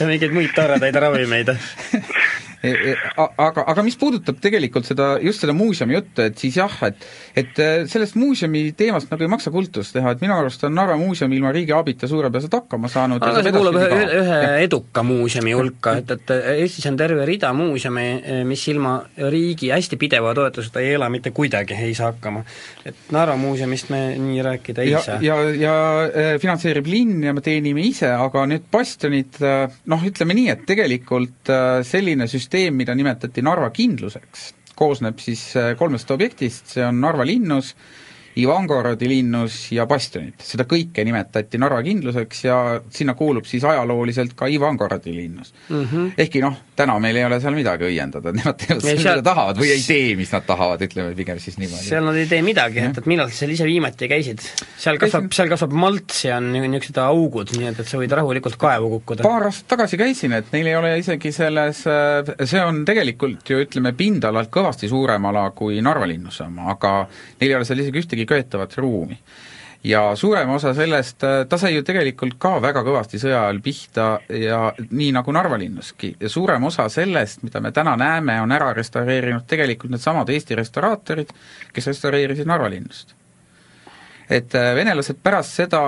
[0.00, 1.50] Ja mingeid muid toredaid ravimeid
[2.62, 6.74] E, e, aga, aga mis puudutab tegelikult seda, just seda muuseumi juttu, et siis jah,
[6.84, 7.06] et
[7.40, 10.98] et äh, sellest muuseumi teemast nagu ei maksa kultust teha, et minu arust on Narva
[11.00, 15.94] muuseum ilma riigi abita suurepäraselt hakkama saanud aga see kuulub ühe, ühe eduka muuseumi hulka,
[16.02, 18.04] et, et Eestis on terve rida muuseume,
[18.44, 18.98] mis ilma
[19.32, 22.42] riigi hästi pideva toetuseta ei ela mitte kuidagi, ei saa hakkama.
[22.84, 25.18] et Narva muuseumist me nii rääkida ei ja, saa.
[25.22, 25.74] ja, ja
[26.06, 30.64] äh, finantseerib linn ja me teenime ise, aga need bastionid äh, noh, ütleme nii, et
[30.68, 31.52] tegelikult
[31.86, 37.74] selline süsteem, mida nimetati Narva kindluseks, koosneb siis äh, kolmest objektist, see on Narva linnus,
[38.38, 40.38] Ivangorodi linnus ja bastionid.
[40.44, 42.56] seda kõike nimetati Narva kindluseks ja
[42.94, 45.84] sinna kuulub siis ajalooliselt ka Ivangorodi linnus mm.
[45.84, 46.12] -hmm.
[46.18, 49.72] ehkki noh, täna meil ei ole seal midagi õiendada, nemad teevad seal, mida tahavad või
[49.74, 51.88] ei tee, mis nad tahavad, ütleme pigem siis niimoodi.
[51.88, 54.46] seal nad ei tee midagi, et, et millal sa seal ise viimati käisid?
[54.80, 58.56] seal kasvab, seal kasvab malts ja on niisugused augud, nii et, et sa võid rahulikult
[58.60, 59.26] kaevu kukkuda.
[59.26, 63.92] paar aastat tagasi käisin, et neil ei ole isegi selles, see on tegelikult ju ütleme,
[63.98, 66.94] pindalalt kõvasti suurem ala kui Narva linnuse oma, aga
[67.40, 69.18] neil ei ole seal isegi ühtegi ühtegi köetavat ruumi.
[69.84, 74.20] ja suurem osa sellest, äh, ta sai ju tegelikult ka väga kõvasti sõja ajal pihta
[74.28, 78.74] ja nii nagu Narva linnuski, ja suurem osa sellest, mida me täna näeme, on ära
[78.74, 81.32] restaureerinud tegelikult needsamad Eesti restauraatorid,
[81.72, 83.14] kes restaureerisid Narva linnust
[84.30, 85.80] et äh, venelased pärast seda,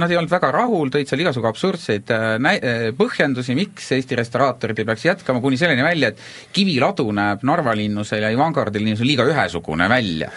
[0.00, 4.16] nad ei olnud väga rahul, tõid seal igasugu absurdseid äh, näi-, äh, põhjendusi, miks Eesti
[4.16, 9.08] restauraatorid ei peaks jätkama, kuni selleni välja, et kiviladu näeb Narva linnusel ja Ivangardi linnusel
[9.10, 10.30] liiga ühesugune välja.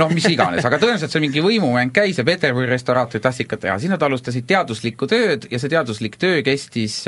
[0.00, 3.76] noh, mis iganes, aga tõenäoliselt see mingi võimumäng käis ja Peterburi restauraatorid tahtsid ka teha,
[3.82, 7.02] siis nad alustasid teaduslikku tööd ja see teaduslik töö kestis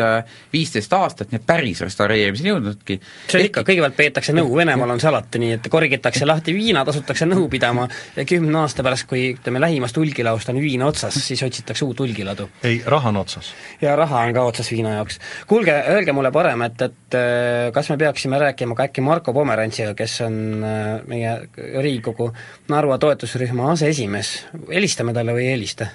[0.52, 2.98] viisteist aastat, nii et päris restaureerimiseni jõudnudki.
[3.30, 6.88] see on ikka, kõigepealt peetakse nõu, Venemaal on see alati nii, et korgitakse lahti viinad,
[6.92, 11.14] asutakse nõu pidama ja kümne aasta pärast, kui ütleme, lähimas viimast hulgilaost on viin otsas,
[11.14, 12.48] siis otsitakse uut hulgiladu.
[12.62, 13.54] ei, raha on otsas.
[13.80, 15.20] ja raha on ka otsas viina jaoks.
[15.46, 19.94] kuulge, öelge mulle parem, et, et äh, kas me peaksime rääkima ka äkki Marko Pomerantsiga,
[19.94, 22.32] kes on äh, meie Riigikogu
[22.68, 25.88] Narva toetusrühma aseesimees, helistame talle või ei helista?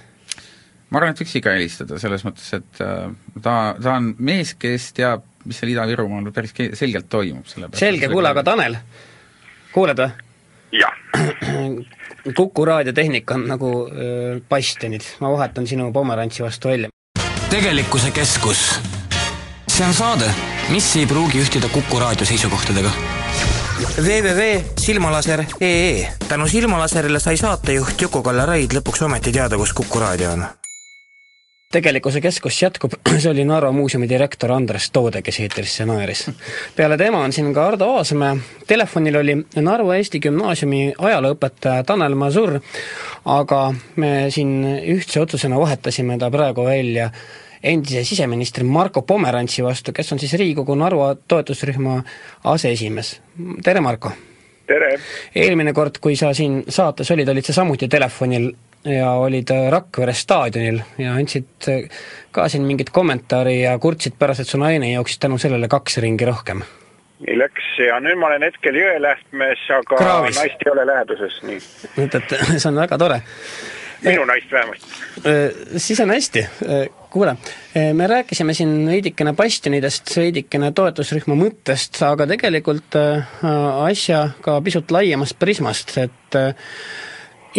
[0.89, 3.09] ma arvan, et võiks ikka helistada, selles mõttes, et äh,
[3.41, 8.31] ta, ta on mees, kes teab, mis seal Ida-Virumaal päris selgelt toimub, sellepärast selge, kuule,
[8.31, 8.79] aga Tanel,
[9.75, 10.11] kuuled või?
[10.79, 10.93] jah
[12.35, 13.89] Kuku raadiotehnika on nagu
[14.49, 16.89] bastionid, ma vahetan sinu pomerantsi vastu välja.
[17.49, 18.79] tegelikkuse keskus
[19.79, 20.33] see on saade,
[20.69, 22.91] mis ei pruugi ühtida Kuku raadio seisukohtadega.
[24.03, 30.43] www.silmalaser.ee tänu Silmalaserile sai saatejuht Juku-Kalle Raid lõpuks ometi teada, kus Kuku raadio on
[31.73, 36.23] tegelikkuse keskus jätkub, see oli Narva muuseumi direktor Andres Toode, kes eetrisse naeris.
[36.77, 42.55] peale tema on siin ka Ardo Aasmäe, telefonil oli Narva Eesti Gümnaasiumi ajalooõpetaja Tanel Masur,
[43.29, 43.59] aga
[44.01, 44.55] me siin
[44.95, 47.11] ühtse otsusena vahetasime ta praegu välja
[47.61, 51.99] endise siseministri Marko Pomerantsi vastu, kes on siis Riigikogu Narva toetusrühma
[52.49, 53.19] aseesimees.
[53.63, 54.15] tere, Marko!
[54.65, 54.95] tere!
[55.35, 58.49] eelmine kord, kui sa siin saates olid, olid sa samuti telefonil
[58.85, 61.67] ja olid Rakvere staadionil ja andsid
[62.31, 66.25] ka siin mingit kommentaari ja kurtsid pärast, et su naine jooksis tänu sellele kaks ringi
[66.25, 66.63] rohkem.
[67.27, 70.39] nii läks ja nüüd ma olen hetkel Jõelähtmes, aga Kraavis.
[70.39, 71.59] naist ei ole läheduses, nii.
[72.05, 73.19] et, et see on väga tore.
[74.05, 74.87] minu naist vähemasti.
[75.75, 76.45] Siis on hästi,
[77.11, 77.35] kuule,
[77.93, 82.95] me rääkisime siin veidikene bastionidest, veidikene toetusrühma mõttest, aga tegelikult
[83.83, 86.39] asja ka pisut laiemast prismast, et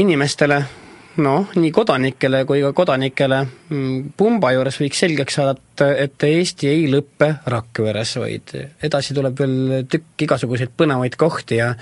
[0.00, 0.62] inimestele
[1.16, 6.70] noh, nii kodanikele kui ka kodanikele mm, pumba juures võiks selgeks saada, et, et Eesti
[6.70, 8.54] ei lõppe Rakveres, vaid
[8.86, 11.72] edasi tuleb veel tükk igasuguseid põnevaid kohti ja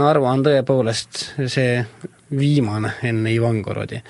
[0.00, 1.82] Narva on tõepoolest see
[2.34, 4.00] viimane enne Ivangorodi.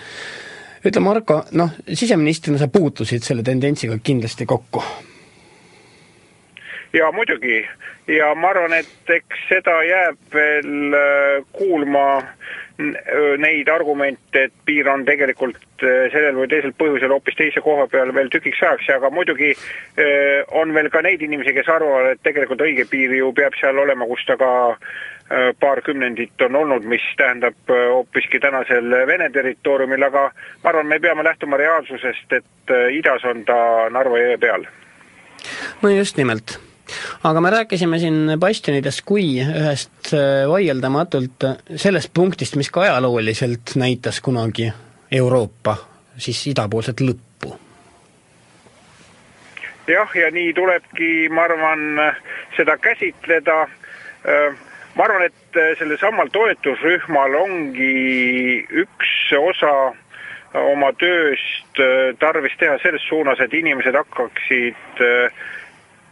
[0.84, 4.84] ütle, Marko, noh, siseministrina sa puutusid selle tendentsiga kindlasti kokku?
[6.94, 7.64] jaa, muidugi,
[8.06, 12.04] ja ma arvan, et eks seda jääb veel äh, kuulma
[12.78, 18.30] neid argumente, et piir on tegelikult sellel või teisel põhjusel hoopis teise koha peal veel
[18.32, 19.52] tükiks ajaks, aga muidugi
[20.58, 24.08] on veel ka neid inimesi, kes arvavad, et tegelikult õige piir ju peab seal olema,
[24.10, 24.50] kus ta ka
[25.60, 31.24] paar kümnendit on olnud, mis tähendab hoopiski tänasel Vene territooriumil, aga ma arvan, me peame
[31.24, 33.56] lähtuma reaalsusest, et idas on ta
[33.94, 34.66] Narva jõe peal.
[35.82, 36.58] no just nimelt
[37.24, 44.20] aga me rääkisime siin bastionidest kui ühest äh, vaieldamatult sellest punktist, mis ka ajalooliselt näitas
[44.20, 44.72] kunagi
[45.12, 45.76] Euroopa
[46.18, 47.56] siis idapoolset lõppu.
[49.86, 51.82] jah, ja nii tulebki, ma arvan,
[52.56, 53.62] seda käsitleda,
[54.28, 54.62] äh,
[54.94, 59.94] ma arvan, et sellel samal toetusrühmal ongi üks osa
[60.54, 65.44] oma tööst äh, tarvis teha selles suunas, et inimesed hakkaksid äh,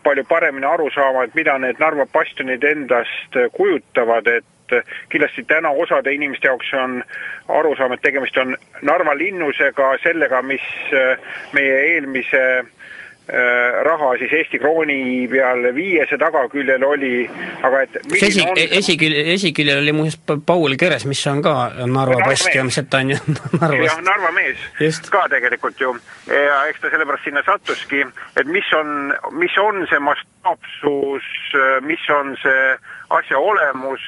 [0.04, 4.76] palju paremini aru saama, et mida need Narva bastionid endast kujutavad, et
[5.12, 7.02] kindlasti täna osade inimeste jaoks on
[7.48, 10.64] arusaam, et tegemist on Narva linnusega, sellega, mis
[11.52, 12.81] meie eelmise Äh,
[13.82, 17.22] raha siis Eesti krooni peal viiese tagaküljel oli,
[17.64, 18.58] aga et esi, on...
[18.78, 21.54] esikülje, esiküljel oli muuseas Paul Keres, mis on ka
[21.88, 23.18] Narva bastion, see ta on ju
[23.62, 23.86] Narvast.
[23.86, 25.08] jah, Narva mees Just.
[25.14, 25.94] ka tegelikult ju.
[26.28, 28.04] ja eks ta sellepärast sinna sattuski,
[28.36, 31.32] et mis on, mis on see mastaapsus,
[31.88, 32.70] mis on see
[33.16, 34.04] asja olemus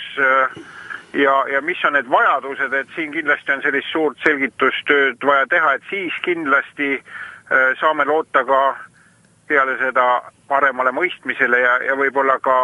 [1.15, 5.77] ja, ja mis on need vajadused, et siin kindlasti on sellist suurt selgitustööd vaja teha,
[5.79, 8.61] et siis kindlasti äh, saame loota ka
[9.49, 10.07] peale seda
[10.49, 12.57] paremale mõistmisele ja, ja võib-olla ka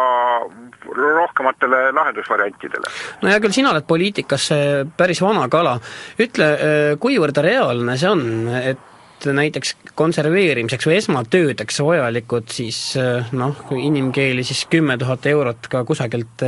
[0.97, 2.93] rohkematele lahendusvariantidele.
[3.21, 4.51] no hea küll, sina oled poliitikas
[4.97, 5.77] päris vana kala.
[6.21, 6.53] ütle,
[7.01, 8.23] kuivõrd reaalne see on,
[8.61, 8.87] et
[9.29, 12.79] näiteks konserveerimiseks või esmatöödeks vajalikud siis
[13.37, 16.41] noh, inimkeeli siis kümme tuhat eurot ka kusagilt,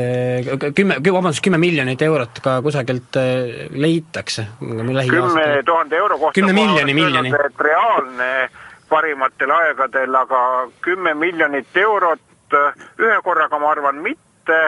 [0.76, 3.20] kümme, vabandust, kümme miljonit eurot ka kusagilt
[3.78, 4.48] leitakse?
[4.60, 7.34] kümme tuhande euro kohta kümne miljoni, miljoni.
[7.60, 8.50] reaalne
[8.94, 10.40] parimatel aegadel, aga
[10.86, 12.58] kümme miljonit eurot
[13.02, 14.60] ühe korraga ma arvan mitte,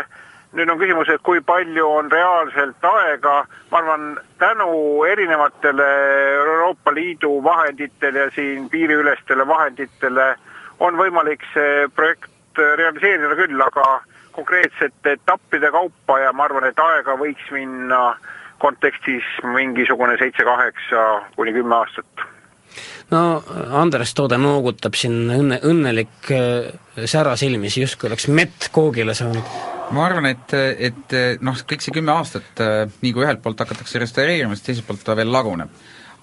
[0.58, 3.36] nüüd on küsimus, et kui palju on reaalselt aega,
[3.72, 4.08] ma arvan,
[4.42, 4.70] tänu
[5.06, 5.90] erinevatele
[6.40, 10.30] Euroopa Liidu vahenditele ja siin piiriülestele vahenditele
[10.80, 13.90] on võimalik see projekt realiseerida küll, aga
[14.36, 18.16] konkreetsete etappide kaupa ja ma arvan, et aega võiks minna
[18.64, 21.04] kontekstis mingisugune seitse-kaheksa
[21.36, 22.32] kuni kümme aastat
[23.14, 23.22] no
[23.82, 26.72] Andres Toode noogutab siin õnne, õnnelik äh,
[27.06, 29.58] sära silmis, justkui oleks mett koogile saanud.
[29.96, 30.56] ma arvan, et,
[30.90, 34.90] et noh, kõik see kümme aastat, äh, nii kui ühelt poolt hakatakse restaureerima, siis teiselt
[34.90, 35.74] poolt ta veel laguneb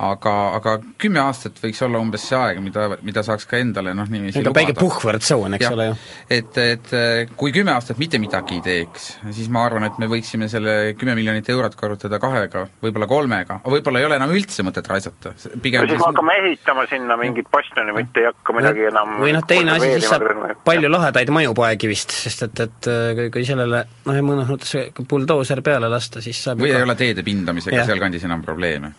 [0.02, 4.08] aga, aga kümme aastat võiks olla umbes see aeg, mida, mida saaks ka endale noh,
[4.10, 5.98] niiviisi ega väike puhvertsoon, eks ja, ole ju.
[6.38, 6.92] et, et
[7.38, 11.14] kui kümme aastat mitte midagi ei teeks, siis ma arvan, et me võiksime selle kümme
[11.18, 16.00] miljonit eurot korrutada kahega, võib-olla kolmega, võib-olla ei ole enam üldse mõtet raisata, pigem siis
[16.00, 19.92] me hakkame ehitama sinna mingit bastioni, mitte ei hakka midagi enam või noh, teine asi,
[19.98, 20.26] siis saab
[20.66, 25.90] palju lahedaid maju poekivist, sest et, et kui, kui sellele noh, mõnes mõttes buldooser peale
[25.92, 26.82] lasta, siis saab või ka...
[26.82, 28.94] ei ole teede pindamisega sealkandis enam probleeme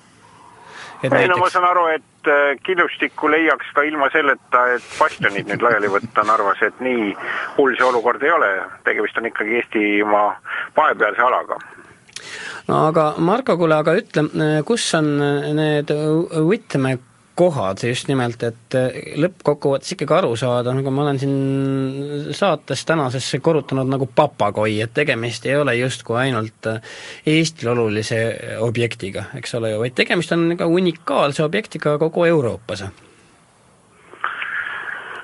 [1.03, 5.49] ei no ma näiteks saan aru, et äh, killustikku leiaks ka ilma selleta, et bastionid
[5.51, 7.13] nüüd laiali võtta Narvas, et nii
[7.57, 8.51] hull see olukord ei ole,
[8.87, 10.27] tegemist on ikkagi Eestimaa
[10.77, 11.59] vahepealse alaga.
[12.67, 14.27] no aga Marko, kuule, aga ütle,
[14.67, 15.11] kus on
[15.59, 15.91] need
[17.33, 18.75] võtmekohad just nimelt, et
[19.17, 25.45] lõppkokkuvõttes ikkagi aru saada, nagu ma olen siin saates tänasesse korrutanud nagu papagoi, et tegemist
[25.45, 26.67] ei ole justkui ainult
[27.25, 32.85] Eestile olulise objektiga, eks ole ju, vaid tegemist on ka unikaalse objektiga kogu Euroopas.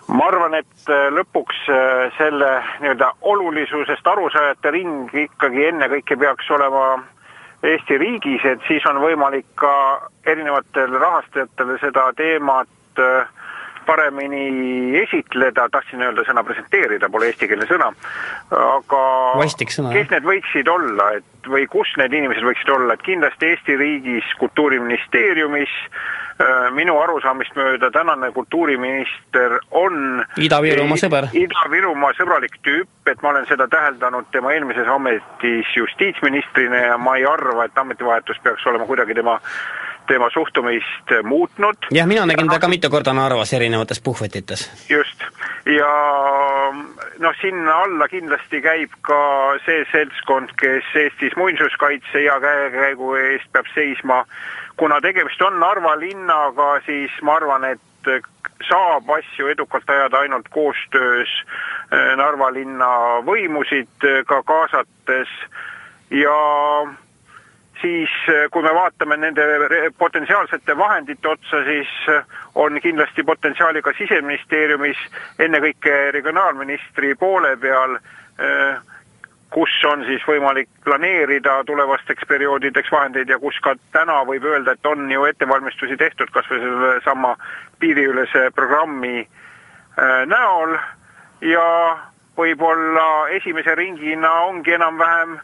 [0.07, 7.03] ma arvan, et äh, lõpuks äh, selle nii-öelda olulisusest arusaajate ring ikkagi ennekõike peaks olema
[7.64, 9.72] Eesti riigis, et siis on võimalik ka
[10.26, 13.28] erinevatel rahastajatel seda teemat äh,
[13.90, 17.90] paremini esitleda, tahtsin öelda sõna presenteerida, pole eestikeelne sõna,
[18.54, 19.04] aga
[19.42, 23.54] Vastik sõna, kes need võiksid olla, et või kus need inimesed võiksid olla, et kindlasti
[23.54, 31.30] Eesti riigis Kultuuriministeeriumis äh, minu arusaamist mööda tänane kultuuriminister on Ida-Virumaa sõber.
[31.36, 37.28] Ida-Virumaa sõbralik tüüp, et ma olen seda täheldanud tema eelmises ametis justiitsministrina ja ma ei
[37.28, 39.40] arva, et ametivahetus peaks olema kuidagi tema
[40.10, 41.89] tema suhtumist muutnud.
[41.93, 44.66] jah, mina nägin ta ka mitu korda Narvas erinevates puhvetites.
[44.89, 45.24] just,
[45.66, 45.91] ja
[47.20, 49.20] noh, sinna alla kindlasti käib ka
[49.66, 54.26] see seltskond, kes Eestis muinsuskaitse hea käekäigu eest peab seisma.
[54.78, 57.80] kuna tegemist on Narva linnaga, siis ma arvan, et
[58.68, 61.30] saab asju edukalt ajada ainult koostöös
[61.91, 62.89] eh, Narva linna
[63.26, 65.32] võimusid eh, ka kaasates
[66.12, 66.38] ja
[67.82, 69.46] siis eh, kui me vaatame nende
[69.98, 72.24] potentsiaalsete vahendite otsa, siis eh,
[72.56, 75.02] on kindlasti potentsiaali ka Siseministeeriumis,
[75.40, 77.98] ennekõike regionaalministri poole peal,
[78.40, 78.80] eh,
[79.50, 84.86] kus on siis võimalik planeerida tulevasteks perioodideks vahendeid ja kus ka täna võib öelda, et
[84.86, 87.34] on ju ettevalmistusi tehtud kas või sellesama
[87.80, 89.26] piiriülese programmi
[90.30, 90.76] näol.
[91.42, 91.66] Ja
[92.38, 95.40] võib-olla esimese ringina ongi enam-vähem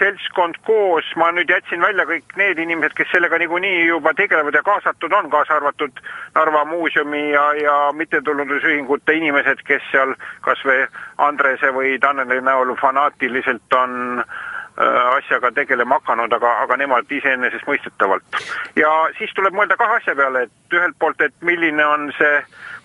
[0.00, 4.62] seltskond koos, ma nüüd jätsin välja kõik need inimesed, kes sellega niikuinii juba tegelevad ja
[4.64, 6.00] kaasatud on, kaasa arvatud
[6.34, 10.14] Narva muuseumi ja, ja mittetulundusühingute inimesed, kes seal
[10.46, 10.86] kas või
[11.28, 18.42] Andrese või Taneli näol fanaatiliselt on äh, asjaga tegelema hakanud, aga, aga nemad iseenesestmõistetavalt.
[18.80, 22.38] ja siis tuleb mõelda kahe asja peale, et ühelt poolt, et milline on see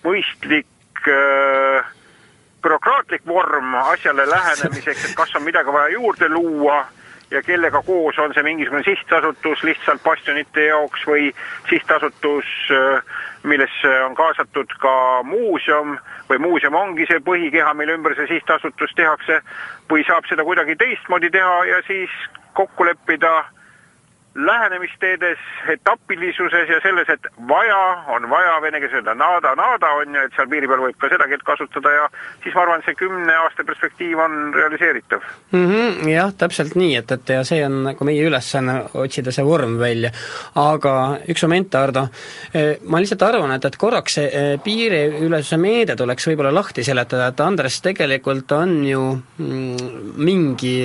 [0.04, 1.94] mõistlik äh,
[2.62, 6.84] bürokraatlik vorm asjale lähenemiseks, et kas on midagi vaja juurde luua
[7.30, 11.32] ja kellega koos on see mingisugune sihtasutus lihtsalt bastionite jaoks või
[11.70, 12.46] sihtasutus,
[13.42, 15.96] millesse on kaasatud ka muuseum
[16.30, 19.40] või muuseum ongi see põhikeha, mille ümber see sihtasutus tehakse
[19.90, 22.10] või saab seda kuidagi teistmoodi teha ja siis
[22.54, 23.44] kokku leppida
[24.36, 25.38] lähenemisteedes,
[25.72, 27.78] etapilisuses ja selles, et vaja
[28.12, 31.08] on vaja, vene keeles öelda nada, nada on ju, et seal piiri peal võib ka
[31.12, 32.08] seda keelt kasutada ja
[32.44, 35.66] siis ma arvan, see kümne aasta perspektiiv on realiseeritav mm.
[35.70, 39.78] -hmm, jah, täpselt nii, et, et ja see on nagu meie ülesanne, otsida see vorm
[39.80, 40.12] välja.
[40.54, 40.94] aga
[41.28, 42.06] üks moment, Ardo,
[42.88, 47.40] ma lihtsalt arvan, et, et korraks see eh, piiriülesuse meede tuleks võib-olla lahti seletada, et
[47.40, 49.02] Andres, tegelikult on ju
[49.38, 50.76] mm, mingi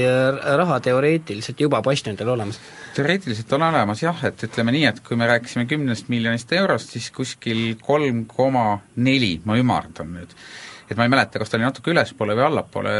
[0.61, 2.61] raha teoreetiliselt juba bastionidel olemas
[2.95, 7.09] teoreetiliselt on olemas jah, et ütleme nii, et kui me rääkisime kümnest miljonist eurost, siis
[7.15, 10.35] kuskil kolm koma neli, ma ümardan nüüd,
[10.89, 12.95] et ma ei mäleta, kas ta oli natuke ülespoole või allapoole,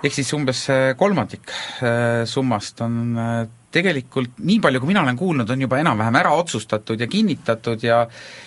[0.00, 3.40] ehk siis umbes äh, kolmandik äh, summast on äh,
[3.72, 8.00] tegelikult nii palju, kui mina olen kuulnud, on juba enam-vähem ära otsustatud ja kinnitatud ja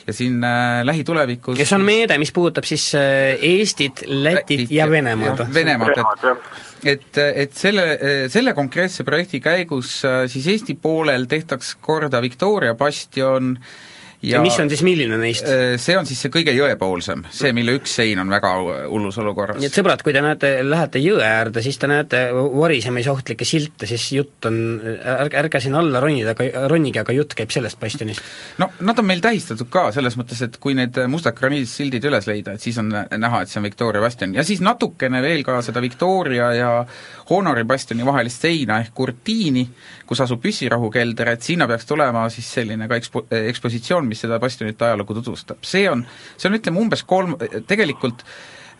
[0.07, 5.45] ja siin äh, lähitulevikus ja see on meede, mis puudutab siis Eestit, Lätit ja Venemaad.
[5.53, 7.83] Venemaad, et et, et selle,
[8.29, 13.53] selle konkreetse projekti käigus siis Eesti poolel tehtaks korda Victoria bastion
[14.23, 15.47] ja, ja mis on siis milline neist?
[15.83, 18.53] See on siis see kõige jõepoolsem, see, mille üks sein on väga
[18.91, 19.59] hullus olukorras.
[19.59, 24.05] nii et sõbrad, kui te näete, lähete jõe äärde, siis te näete varisemisohtlikke silte, siis
[24.15, 28.23] jutt on, ärge, ärge sinna alla ronida, aga ronige, aga jutt käib sellest bastionist.
[28.61, 32.55] no nad on meil tähistatud ka, selles mõttes, et kui need mustad graniidisildid üles leida,
[32.55, 35.83] et siis on näha, et see on Victoria bastion ja siis natukene veel ka seda
[35.83, 36.71] Victoria ja
[37.31, 39.63] Honori bastioni vahelist seina ehk kurtiini,
[40.07, 44.89] kus asub püssirahukelder, et sinna peaks tulema siis selline ka ekspo-, ekspositsioon, mis seda bastionite
[44.89, 45.63] ajalugu tutvustab.
[45.63, 46.05] see on,
[46.37, 48.25] see on ütleme umbes kolm, tegelikult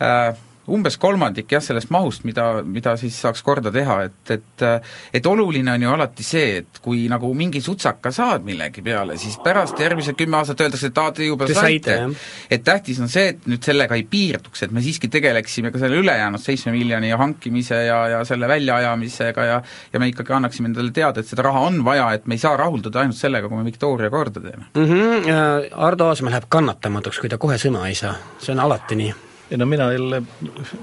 [0.02, 0.34] äh,
[0.72, 4.66] umbes kolmandik jah, sellest mahust, mida, mida siis saaks korda teha, et, et
[5.14, 9.36] et oluline on ju alati see, et kui nagu mingi sutsaka saad millegi peale, siis
[9.44, 12.30] pärast järgmised kümme aastat öeldakse, et aa, te juba te saite, saite..
[12.52, 16.00] et tähtis on see, et nüüd sellega ei piirduks, et me siiski tegeleksime ka selle
[16.00, 19.60] ülejäänud seitsme miljoni hankimise ja, ja selle väljaajamisega ja
[19.94, 22.56] ja me ikkagi annaksime endale teada, et seda raha on vaja, et me ei saa
[22.60, 24.88] rahulduda ainult sellega, kui me Victoria korda teeme mm.
[24.88, 25.70] -hmm.
[25.76, 29.14] Ardo Aasmäe läheb kannatamatuks, kui ta kohe sõna ei saa, see on alati nii
[29.52, 30.22] ei no mina jälle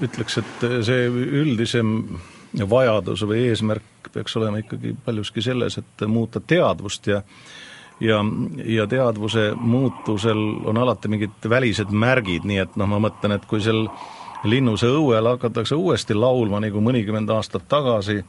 [0.01, 1.07] ütleks, et see
[1.41, 1.95] üldisem
[2.69, 7.21] vajadus või eesmärk peaks olema ikkagi paljuski selles, et muuta teadvust ja
[8.01, 8.17] ja,
[8.65, 13.61] ja teadvuse muutusel on alati mingid välised märgid, nii et noh, ma mõtlen, et kui
[13.61, 13.85] seal
[14.43, 18.23] linnuse õuel hakatakse uuesti laulma, nagu mõnikümmend aastat tagasi,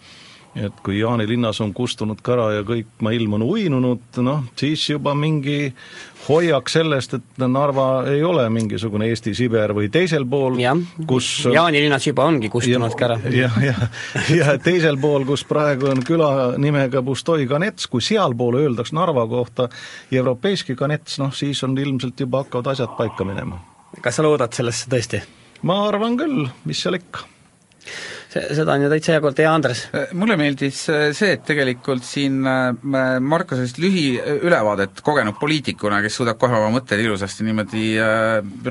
[0.57, 5.73] et kui Jaanilinnas on kustunud kära ja kõik ilm on uinunud, noh, siis juba mingi
[6.27, 10.61] hoiak sellest, et Narva ei ole mingisugune Eesti Siber või teisel pool,
[11.09, 13.19] kus Jaanilinnas juba ongi kustunud kära.
[13.33, 13.83] jah, jah,
[14.37, 16.31] ja teisel pool, kus praegu on küla
[16.61, 19.69] nimega Bustoi kanets, kui sealpool öeldakse Narva kohta
[20.13, 23.61] Europeiski kanets, noh siis on ilmselt juba hakkavad asjad paika minema.
[24.01, 25.25] kas sa loodad sellesse tõesti?
[25.63, 27.32] ma arvan küll, mis seal ikka
[28.33, 29.85] see, seda on ju täitsa hea kord, ja Andres?
[29.93, 32.73] Äh, mulle meeldis äh, see, et tegelikult siin äh,
[33.21, 37.87] Marko sellist lühiülevaadet kogenud poliitikuna, kes suudab kohe oma mõtteid ilusasti niimoodi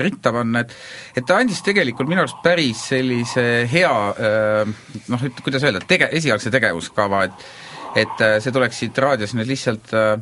[0.02, 3.92] ritta panna, et et ta andis tegelikult minu arust päris sellise hea
[5.12, 7.52] noh, kuidas öelda, tege-, esialgse tegevuskava, et
[8.02, 10.20] et see tuleks siit raadios nüüd lihtsalt Äh,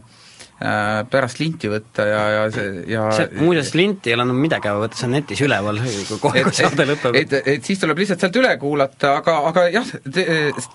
[0.59, 4.81] pärast linti võtta ja, ja see ja see, muuseas, linti ei ole enam midagi vaja
[4.81, 5.79] võtta, see on netis üleval,
[6.19, 7.15] kohe kui saade lõpeb.
[7.15, 9.93] et, et, et siis tuleb lihtsalt sealt üle kuulata, aga, aga jah,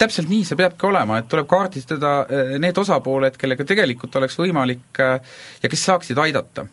[0.01, 5.03] täpselt nii see peabki olema, et tuleb kaardistada äh, need osapooled, kellega tegelikult oleks võimalik
[5.05, 6.69] äh, ja kes saaksid aidata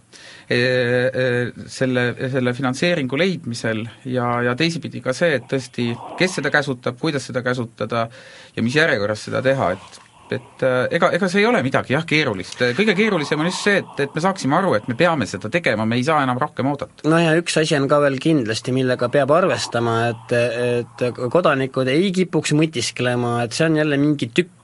[0.52, 2.02] selle,
[2.34, 7.44] selle finantseeringu leidmisel ja, ja teisipidi ka see, et tõesti, kes seda käsutab, kuidas seda
[7.46, 8.10] käsutada
[8.56, 10.02] ja mis järjekorras seda teha, et
[10.36, 13.82] et äh, ega, ega see ei ole midagi jah, keerulist, kõige keerulisem on just see,
[13.82, 16.72] et, et me saaksime aru, et me peame seda tegema, me ei saa enam rohkem
[16.72, 17.08] oodata.
[17.10, 22.12] no ja üks asi on ka veel kindlasti, millega peab arvestama, et, et kodanikud ei
[22.16, 24.61] kipuks mõtisklema, et see on jälle mingi tükk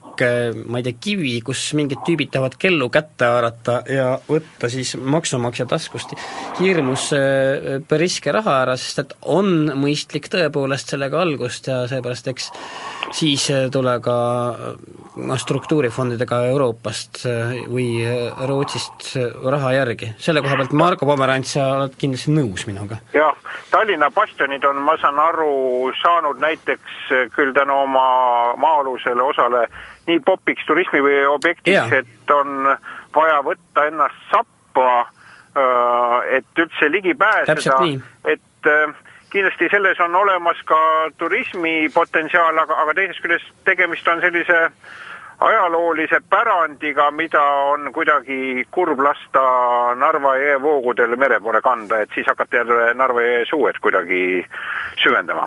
[0.66, 5.68] ma ei tea, kivi, kus mingid tüübid tahavad kellu kätte haarata ja võtta siis maksumaksja
[5.70, 6.14] taskust
[6.58, 12.50] hirmus äh, riske raha ära, sest et on mõistlik tõepoolest sellega algust ja seepärast eks
[13.16, 14.16] siis tule ka
[15.18, 19.14] noh, struktuurifondidega Euroopast äh, või äh, Rootsist
[19.44, 20.12] raha järgi.
[20.18, 23.00] selle koha pealt, Marko Pomerants, sa oled kindlasti nõus minuga?
[23.14, 23.36] jah,
[23.70, 28.08] Tallinna bastionid on, ma saan aru, saanud näiteks küll tänu oma
[28.56, 29.66] maa-alusele osale
[30.08, 32.68] nii popiks turismiobjektiks, et on
[33.16, 34.90] vaja võtta ennast sappa,
[35.56, 37.78] äh, et üldse ligi pääseda,
[38.24, 38.72] et
[39.30, 40.78] kindlasti selles on olemas ka
[41.18, 44.58] turismi potentsiaal, aga, aga teisest küljest tegemist on sellise
[45.40, 49.42] ajaloolise pärandiga, mida on kuidagi kurb lasta
[49.98, 54.22] Narva jõe voogudel mere poole kanda, et siis hakata jälle Narva jõe suued kuidagi
[55.02, 55.46] süvendama.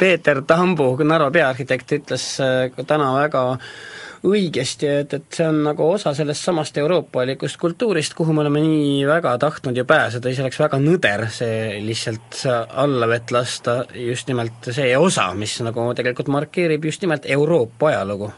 [0.00, 3.44] Peeter Tambu, Narva peaarhitekt, ütles äh, täna väga
[4.24, 9.04] õigesti, et, et see on nagu osa sellest samast euroopalikust kultuurist, kuhu me oleme nii
[9.08, 12.40] väga tahtnud ju pääseda, siis oleks väga nõder see lihtsalt
[12.84, 18.32] allavett lasta, just nimelt see osa, mis nagu tegelikult markeerib just nimelt Euroopa ajalugu.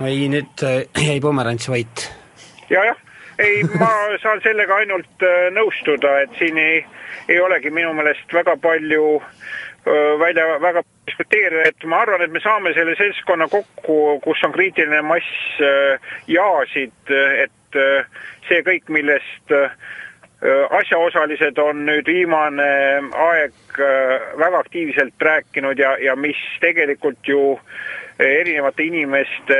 [0.00, 2.06] või nüüd äh, jäi Pomerants vait
[2.70, 2.80] ja,?
[2.80, 2.96] jah, jah,
[3.38, 3.90] ei, ma
[4.22, 6.80] saan sellega ainult äh, nõustuda, et siin ei,
[7.28, 9.39] ei olegi minu meelest väga palju äh,
[10.20, 15.02] välja, väga diskuteerida, et ma arvan, et me saame selle seltskonna kokku, kus on kriitiline
[15.06, 17.14] mass äh, jaasid,
[17.44, 19.72] et äh, see kõik, millest äh,
[20.76, 22.66] asjaosalised on nüüd viimane
[23.28, 23.80] aeg
[24.40, 27.58] väga aktiivselt rääkinud ja, ja mis tegelikult ju
[28.18, 29.58] erinevate inimeste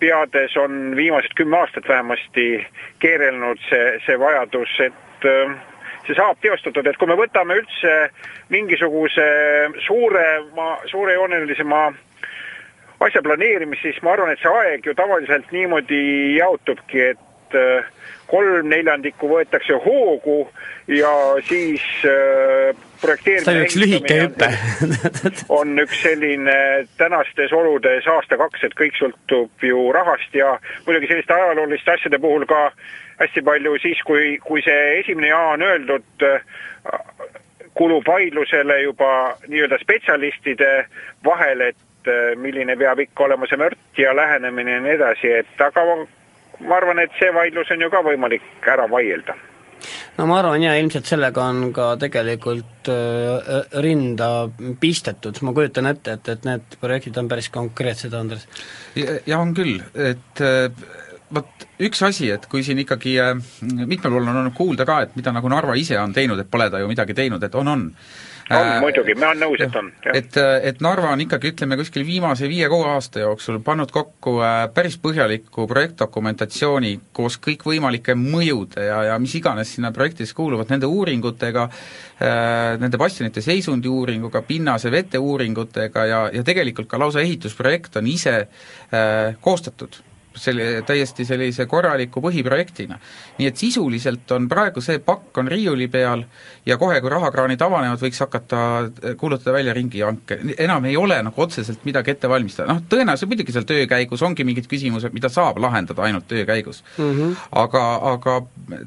[0.00, 2.66] peades on viimased kümme aastat vähemasti
[3.00, 5.28] keerelnud see, see vajadus, et
[6.10, 7.96] see saab teostatud, et kui me võtame üldse
[8.50, 9.26] mingisuguse
[9.86, 11.82] suurema, suurejoonelisema
[13.06, 16.02] asja planeerimist, siis ma arvan, et see aeg ju tavaliselt niimoodi
[16.36, 17.26] jaotubki, et
[17.58, 17.88] äh,
[18.30, 20.44] kolm neljandikku võetakse hoogu
[20.90, 21.10] ja
[21.48, 22.70] siis äh,
[23.02, 24.50] projekteerimine see on üks lühike hüpe.
[25.60, 26.56] on üks selline
[27.00, 32.70] tänastes oludes aasta-kaks, et kõik sõltub ju rahast ja muidugi selliste ajalooliste asjade puhul ka
[33.20, 36.24] hästi palju siis, kui, kui see esimene jaa on öeldud,
[37.76, 39.10] kulub vaidlusele juba
[39.48, 40.70] nii-öelda spetsialistide
[41.24, 45.84] vahel, et milline peab ikka olema see mört ja lähenemine ja nii edasi, et aga
[46.66, 49.36] ma arvan, et see vaidlus on ju ka võimalik ära vaielda.
[50.18, 53.52] No ma arvan jaa, ilmselt sellega on ka tegelikult äh,
[53.84, 54.30] rinda
[54.80, 58.44] pistetud, ma kujutan ette, et, et need projektid on päris konkreetsed, Andres.
[58.96, 60.68] ja on küll, et äh,
[61.32, 63.32] vot üks asi, et kui siin ikkagi äh,
[63.62, 66.68] mitmel pool on olnud kuulda ka, et mida nagu Narva ise on teinud, et pole
[66.70, 67.72] ta ju midagi teinud, et on,
[68.50, 69.90] on äh, muidugi, ma olen nõus, et on.
[70.12, 70.38] et,
[70.70, 75.66] et Narva on ikkagi, ütleme, kuskil viimase viie-kuue aasta jooksul pannud kokku äh, päris põhjaliku
[75.70, 81.68] projektdokumentatsiooni koos kõikvõimalike mõjude ja, ja mis iganes sinna projektidesse kuuluvad, nende uuringutega,
[82.18, 88.10] äh, nende bastionite seisundi uuringuga, pinnase vete uuringutega ja, ja tegelikult ka lausa ehitusprojekt on
[88.10, 90.02] ise äh, koostatud
[90.36, 92.98] selle, täiesti sellise korraliku põhiprojektina.
[93.38, 96.22] nii et sisuliselt on praegu see pakk on riiuli peal
[96.66, 100.38] ja kohe, kui rahakraanid avanevad, võiks hakata äh, kuulutada välja ringihanke.
[100.58, 104.44] enam ei ole nagu otseselt midagi ette valmistada, noh tõenäoliselt muidugi seal töö käigus ongi
[104.44, 107.10] mingid küsimused, mida saab lahendada ainult töö käigus mm.
[107.10, 107.36] -hmm.
[107.64, 108.40] aga, aga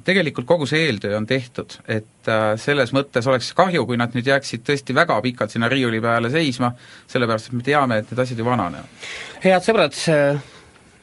[0.03, 4.27] tegelikult kogu see eeltöö on tehtud, et äh, selles mõttes oleks kahju, kui nad nüüd
[4.27, 6.73] jääksid tõesti väga pikalt sinna riiuli peale seisma,
[7.07, 9.07] sellepärast et me teame, et need asjad ju vananevad.
[9.43, 9.97] head sõbrad,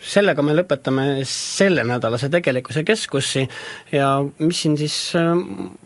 [0.01, 3.43] sellega me lõpetame sellenädalase Tegelikkuse Keskusi
[3.93, 5.33] ja mis siin siis äh,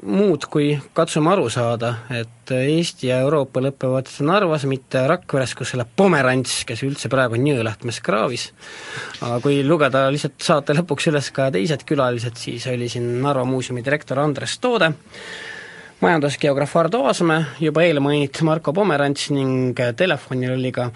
[0.02, 5.90] muud, kui katsume aru saada, et Eesti ja Euroopa lõpevad Narvas, mitte Rakveres, kus elab
[5.96, 8.50] Pomerants, kes üldse praegu on Jõelähtmes kraavis.
[9.20, 13.82] aga kui lugeda lihtsalt saate lõpuks üles ka teised külalised, siis oli siin Narva Muuseumi
[13.84, 14.92] direktor Andres Toode,
[16.04, 20.90] majandusgeograaf Ardo Aasmäe, juba eelmainitud Marko Pomerants ning telefonil oli ka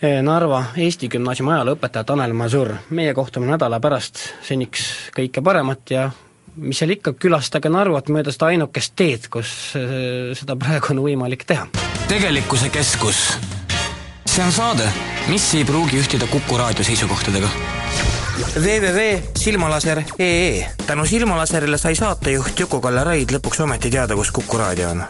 [0.00, 2.72] Narva Eesti Gümnaasiumi ajalooõpetaja Tanel Masur.
[2.90, 6.10] meie kohtume nädala pärast, seniks kõike paremat ja
[6.56, 9.76] mis seal ikka, külastage Narvat mööda seda ainukest teed, kus
[10.40, 11.66] seda praegu on võimalik teha.
[12.08, 13.36] tegelikkuse keskus.
[14.26, 14.88] see on saade,
[15.28, 17.48] mis ei pruugi ühtida Kuku raadio seisukohtadega
[18.40, 25.04] www.silmalaser.ee tänu Silmalaserile sai saatejuht Juku-Kalle Raid lõpuks ometi teada, kus Kuku raadio on